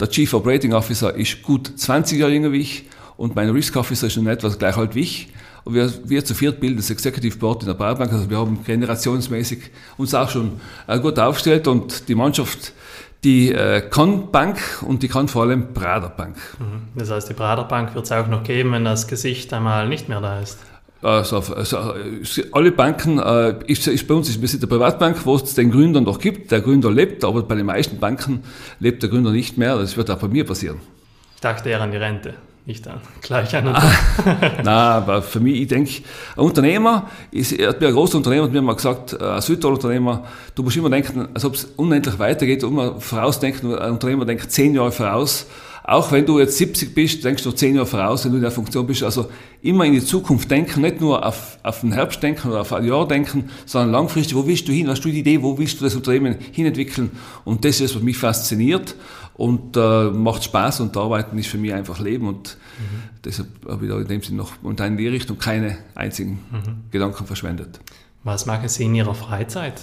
der 0.00 0.08
Chief 0.08 0.32
Operating 0.34 0.72
Officer 0.72 1.14
ist 1.14 1.42
gut 1.42 1.72
20 1.76 2.18
Jahre 2.18 2.32
jünger 2.32 2.52
wie 2.52 2.60
ich 2.60 2.84
und 3.16 3.36
mein 3.36 3.50
Risk 3.50 3.76
Officer 3.76 4.06
ist 4.06 4.14
schon 4.14 4.26
etwas 4.26 4.58
gleich 4.58 4.76
alt 4.76 4.94
wie 4.94 5.00
ich. 5.00 5.28
Und 5.64 5.74
wir, 5.74 5.92
wir 6.04 6.24
zu 6.24 6.34
viert 6.34 6.60
bilden 6.60 6.76
das 6.76 6.90
Executive 6.90 7.38
Board 7.38 7.62
in 7.62 7.68
der 7.68 7.74
Baubank. 7.74 8.12
Also 8.12 8.28
wir 8.28 8.38
haben 8.38 8.64
generationsmäßig 8.64 9.70
uns 9.96 10.14
auch 10.14 10.28
schon 10.28 10.60
äh, 10.88 10.98
gut 10.98 11.18
aufgestellt 11.18 11.68
und 11.68 12.08
die 12.08 12.16
Mannschaft, 12.16 12.72
die 13.22 13.52
äh, 13.52 13.80
kann 13.88 14.32
Bank 14.32 14.58
und 14.82 15.04
die 15.04 15.08
kann 15.08 15.28
vor 15.28 15.42
allem 15.42 15.72
Prader 15.72 16.08
Bank. 16.08 16.36
Mhm. 16.58 16.98
Das 16.98 17.10
heißt, 17.10 17.28
die 17.28 17.34
Prader 17.34 17.64
Bank 17.64 17.94
wird 17.94 18.04
es 18.06 18.12
auch 18.12 18.26
noch 18.26 18.42
geben, 18.42 18.72
wenn 18.72 18.84
das 18.84 19.06
Gesicht 19.06 19.52
einmal 19.52 19.88
nicht 19.88 20.08
mehr 20.08 20.20
da 20.20 20.40
ist. 20.40 20.58
Also, 21.02 21.38
also, 21.38 21.94
alle 22.52 22.70
Banken, 22.70 23.18
äh, 23.18 23.56
ist, 23.66 23.88
ist 23.88 24.06
bei 24.06 24.14
uns 24.14 24.28
ist, 24.28 24.40
wir 24.40 24.46
sind 24.46 24.62
eine 24.62 24.68
Privatbank, 24.68 25.26
wo 25.26 25.34
es 25.34 25.54
den 25.54 25.72
Gründer 25.72 26.00
noch 26.00 26.20
gibt. 26.20 26.52
Der 26.52 26.60
Gründer 26.60 26.92
lebt, 26.92 27.24
aber 27.24 27.42
bei 27.42 27.56
den 27.56 27.66
meisten 27.66 27.98
Banken 27.98 28.44
lebt 28.78 29.02
der 29.02 29.10
Gründer 29.10 29.32
nicht 29.32 29.58
mehr. 29.58 29.76
Das 29.76 29.96
wird 29.96 30.10
auch 30.10 30.18
bei 30.18 30.28
mir 30.28 30.46
passieren. 30.46 30.80
Ich 31.34 31.40
dachte 31.40 31.70
eher 31.70 31.80
an 31.80 31.90
die 31.90 31.96
Rente, 31.96 32.34
nicht 32.66 32.86
an 32.86 33.00
gleich 33.20 33.52
an. 33.56 33.66
Ah, 33.74 33.82
Nein, 34.58 34.66
aber 34.68 35.22
für 35.22 35.40
mich, 35.40 35.62
ich 35.62 35.66
denke, 35.66 35.90
ein 36.36 36.44
Unternehmer, 36.44 37.10
ist, 37.32 37.50
er 37.50 37.70
hat 37.70 37.80
mir 37.80 37.88
ein 37.88 37.94
großer 37.94 38.18
Unternehmer 38.18 38.44
hat 38.44 38.52
mir 38.52 38.62
mal 38.62 38.76
gesagt, 38.76 39.20
ein 39.20 39.40
Südtiroler-Unternehmer, 39.40 40.22
du 40.54 40.62
musst 40.62 40.76
immer 40.76 40.88
denken, 40.88 41.26
als 41.34 41.44
ob 41.44 41.54
es 41.54 41.64
unendlich 41.76 42.16
weitergeht, 42.20 42.62
immer 42.62 43.00
vorausdenken, 43.00 43.76
ein 43.76 43.90
Unternehmer 43.90 44.24
denkt 44.24 44.52
zehn 44.52 44.72
Jahre 44.72 44.92
voraus, 44.92 45.48
auch 45.84 46.12
wenn 46.12 46.24
du 46.24 46.38
jetzt 46.38 46.58
70 46.58 46.94
bist, 46.94 47.24
denkst 47.24 47.42
du 47.42 47.50
10 47.50 47.74
Jahre 47.74 47.86
voraus, 47.86 48.24
wenn 48.24 48.32
du 48.32 48.36
in 48.36 48.42
der 48.42 48.52
Funktion 48.52 48.86
bist. 48.86 49.02
Also 49.02 49.28
immer 49.62 49.84
in 49.84 49.92
die 49.92 50.04
Zukunft 50.04 50.50
denken, 50.50 50.80
nicht 50.80 51.00
nur 51.00 51.26
auf, 51.26 51.58
auf 51.62 51.80
den 51.80 51.92
Herbst 51.92 52.22
denken 52.22 52.50
oder 52.50 52.60
auf 52.60 52.72
ein 52.72 52.84
Jahr 52.84 53.06
denken, 53.08 53.50
sondern 53.66 53.90
langfristig, 53.90 54.36
wo 54.36 54.46
willst 54.46 54.68
du 54.68 54.72
hin? 54.72 54.88
Hast 54.88 55.04
du 55.04 55.08
die 55.08 55.20
Idee, 55.20 55.42
wo 55.42 55.58
willst 55.58 55.80
du 55.80 55.84
das 55.84 55.96
Unternehmen 55.96 56.36
hinentwickeln? 56.52 57.10
Und 57.44 57.64
das 57.64 57.80
ist, 57.80 57.96
was 57.96 58.02
mich 58.02 58.16
fasziniert 58.16 58.94
und 59.34 59.76
äh, 59.76 60.10
macht 60.10 60.44
Spaß 60.44 60.80
und 60.80 60.96
Arbeiten 60.96 61.36
ist 61.38 61.48
für 61.48 61.58
mich 61.58 61.72
einfach 61.72 61.98
Leben 61.98 62.28
und 62.28 62.58
mhm. 62.78 63.02
deshalb 63.24 63.48
habe 63.68 63.86
ich 63.86 63.90
da 63.90 63.98
in 63.98 64.06
dem 64.06 64.22
Sinne 64.22 64.38
noch 64.38 64.52
und 64.62 64.78
in 64.80 64.96
die 64.96 65.08
Richtung 65.08 65.38
keine 65.38 65.78
einzigen 65.94 66.40
mhm. 66.50 66.90
Gedanken 66.90 67.26
verschwendet. 67.26 67.80
Was 68.24 68.46
machen 68.46 68.68
Sie 68.68 68.84
in 68.84 68.94
Ihrer 68.94 69.14
Freizeit? 69.14 69.80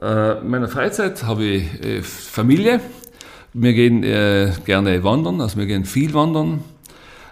Äh, 0.00 0.40
in 0.40 0.48
meiner 0.48 0.68
Freizeit 0.68 1.22
habe 1.22 1.44
ich 1.44 1.84
äh, 1.84 2.02
Familie. 2.02 2.80
Wir 3.52 3.72
gehen 3.72 4.04
äh, 4.04 4.52
gerne 4.64 5.02
wandern, 5.02 5.40
also 5.40 5.58
wir 5.58 5.66
gehen 5.66 5.84
viel 5.84 6.14
wandern. 6.14 6.62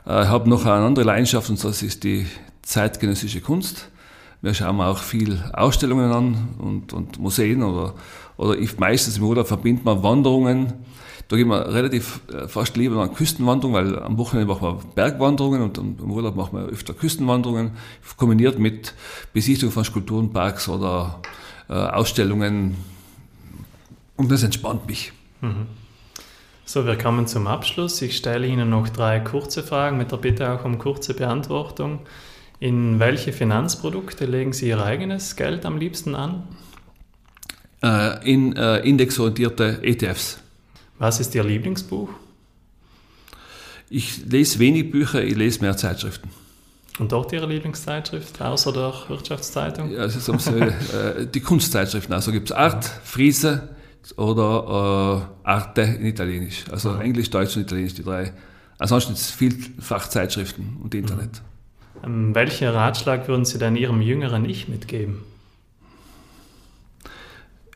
Äh, 0.05 0.25
ich 0.25 0.29
habe 0.29 0.49
noch 0.49 0.67
eine 0.67 0.85
andere 0.85 1.05
Leidenschaft 1.05 1.49
und 1.49 1.63
das 1.63 1.83
ist 1.83 2.03
die 2.03 2.27
zeitgenössische 2.63 3.41
Kunst. 3.41 3.89
Wir 4.43 4.53
schauen 4.53 4.81
auch 4.81 4.99
viel 4.99 5.39
Ausstellungen 5.53 6.13
an 6.13 6.49
und, 6.59 6.93
und 6.93 7.21
Museen 7.21 7.63
oder, 7.63 7.95
oder 8.37 8.59
ich 8.59 8.79
meistens 8.79 9.19
im 9.19 9.25
Urlaub 9.25 9.47
verbindet 9.47 9.85
man 9.85 10.03
Wanderungen. 10.03 10.73
Da 11.29 11.37
gehen 11.37 11.49
wir 11.49 11.73
relativ 11.73 12.21
äh, 12.33 12.49
fast 12.49 12.77
lieber 12.77 13.01
an 13.01 13.15
Küstenwanderungen, 13.15 13.93
weil 13.93 14.03
am 14.03 14.19
Wochenende 14.19 14.53
machen 14.53 14.63
wir 14.63 14.81
Bergwanderungen 14.97 15.63
und 15.63 15.79
im 15.79 16.11
Urlaub 16.11 16.35
machen 16.35 16.59
wir 16.59 16.67
öfter 16.67 16.95
Küstenwanderungen, 16.95 17.73
kombiniert 18.17 18.59
mit 18.59 18.93
Besichtigung 19.33 19.73
von 19.73 19.85
Skulpturenparks 19.85 20.69
oder 20.69 21.21
äh, 21.69 21.75
Ausstellungen. 21.75 22.75
Und 24.17 24.33
das 24.33 24.43
entspannt 24.43 24.87
mich. 24.89 25.13
Mhm. 25.43 25.67
So, 26.71 26.85
wir 26.85 26.99
kommen 26.99 27.27
zum 27.27 27.47
Abschluss. 27.47 28.03
Ich 28.03 28.15
stelle 28.19 28.47
Ihnen 28.47 28.69
noch 28.69 28.91
drei 28.91 29.21
kurze 29.21 29.63
Fragen 29.63 29.97
mit 29.97 30.13
der 30.13 30.19
Bitte 30.19 30.51
auch 30.53 30.67
um 30.67 30.77
kurze 30.77 31.15
Beantwortung. 31.15 32.01
In 32.61 32.99
welche 32.99 33.33
Finanzprodukte 33.33 34.27
legen 34.27 34.53
Sie 34.53 34.69
Ihr 34.69 34.85
eigenes 34.85 35.35
Geld 35.37 35.65
am 35.65 35.79
liebsten 35.79 36.15
an? 36.15 36.47
Äh, 37.83 38.31
in 38.31 38.55
äh, 38.55 38.81
indexorientierte 38.81 39.83
ETFs. 39.83 40.41
Was 40.99 41.21
ist 41.21 41.35
Ihr 41.35 41.43
Lieblingsbuch? 41.43 42.11
Ich 43.89 44.27
lese 44.27 44.59
wenig 44.59 44.91
Bücher, 44.91 45.25
ich 45.25 45.37
lese 45.37 45.63
mehr 45.63 45.75
Zeitschriften. 45.75 46.29
Und 46.99 47.13
dort 47.13 47.33
Ihre 47.33 47.47
Lieblingszeitschrift, 47.47 48.43
außer 48.43 48.75
der 48.75 48.93
Wirtschaftszeitung? 49.09 49.93
Ja, 49.93 50.01
also 50.01 50.33
äh, 50.35 51.27
die 51.33 51.41
Kunstzeitschriften. 51.41 52.13
Also 52.13 52.31
gibt 52.31 52.51
es 52.51 52.53
Art, 52.55 52.85
Friese 52.85 53.71
oder 54.17 55.29
äh, 55.45 55.49
Arte 55.49 55.83
in 55.83 56.07
Italienisch. 56.07 56.65
Also 56.71 56.91
mhm. 56.93 57.01
Englisch, 57.03 57.31
Deutsch 57.31 57.57
und 57.57 57.63
Italienisch, 57.63 57.95
die 57.95 58.05
drei. 58.05 58.33
Ansonsten 58.79 59.17
viel 59.17 59.57
Fachzeitschriften 59.81 60.79
und 60.83 60.95
Internet. 60.95 61.43
Mhm. 62.03 62.05
Ähm, 62.05 62.35
welchen 62.35 62.69
Ratschlag 62.69 63.29
würden 63.29 63.45
Sie 63.45 63.59
denn 63.59 63.77
Ihrem 63.77 64.01
jüngeren 64.01 64.45
Ich 64.49 64.69
mitgeben? 64.69 65.25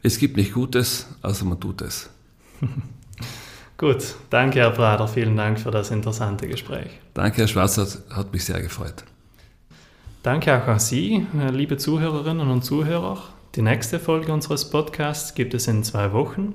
Es 0.03 0.19
gibt 0.19 0.37
nicht 0.37 0.53
Gutes, 0.53 1.07
außer 1.23 1.45
man 1.45 1.61
tut 1.61 1.83
es. 1.83 2.11
Gut, 3.79 4.15
danke 4.31 4.61
Herr 4.61 4.71
Prater, 4.71 5.09
vielen 5.09 5.37
Dank 5.37 5.59
für 5.59 5.73
das 5.73 5.91
interessante 5.91 6.47
Gespräch. 6.47 6.89
Danke 7.15 7.39
Herr 7.39 7.49
Schwarzer, 7.49 7.87
hat 8.11 8.33
mich 8.33 8.45
sehr 8.45 8.61
gefreut. 8.61 9.05
Danke 10.23 10.57
auch 10.57 10.69
an 10.69 10.79
Sie, 10.79 11.27
liebe 11.51 11.77
Zuhörerinnen 11.79 12.49
und 12.49 12.63
Zuhörer. 12.63 13.23
Die 13.55 13.61
nächste 13.61 14.01
Folge 14.01 14.33
unseres 14.33 14.71
Podcasts 14.71 15.35
gibt 15.35 15.53
es 15.53 15.69
in 15.69 15.85
zwei 15.85 16.15
Wochen. 16.15 16.55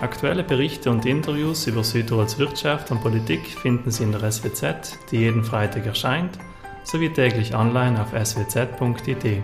Aktuelle 0.00 0.42
Berichte 0.42 0.90
und 0.90 1.06
Interviews 1.06 1.68
über 1.68 1.84
Südtirols 1.84 2.36
Wirtschaft 2.36 2.90
und 2.90 3.00
Politik 3.00 3.46
finden 3.46 3.92
Sie 3.92 4.02
in 4.02 4.10
der 4.10 4.32
SWZ, 4.32 4.98
die 5.12 5.18
jeden 5.18 5.44
Freitag 5.44 5.86
erscheint, 5.86 6.36
sowie 6.82 7.10
täglich 7.10 7.54
online 7.54 8.02
auf 8.02 8.08
swz.it. 8.08 9.42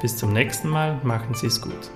Bis 0.00 0.16
zum 0.16 0.32
nächsten 0.32 0.70
Mal, 0.70 0.98
machen 1.04 1.34
Sie 1.34 1.48
es 1.48 1.60
gut. 1.60 1.90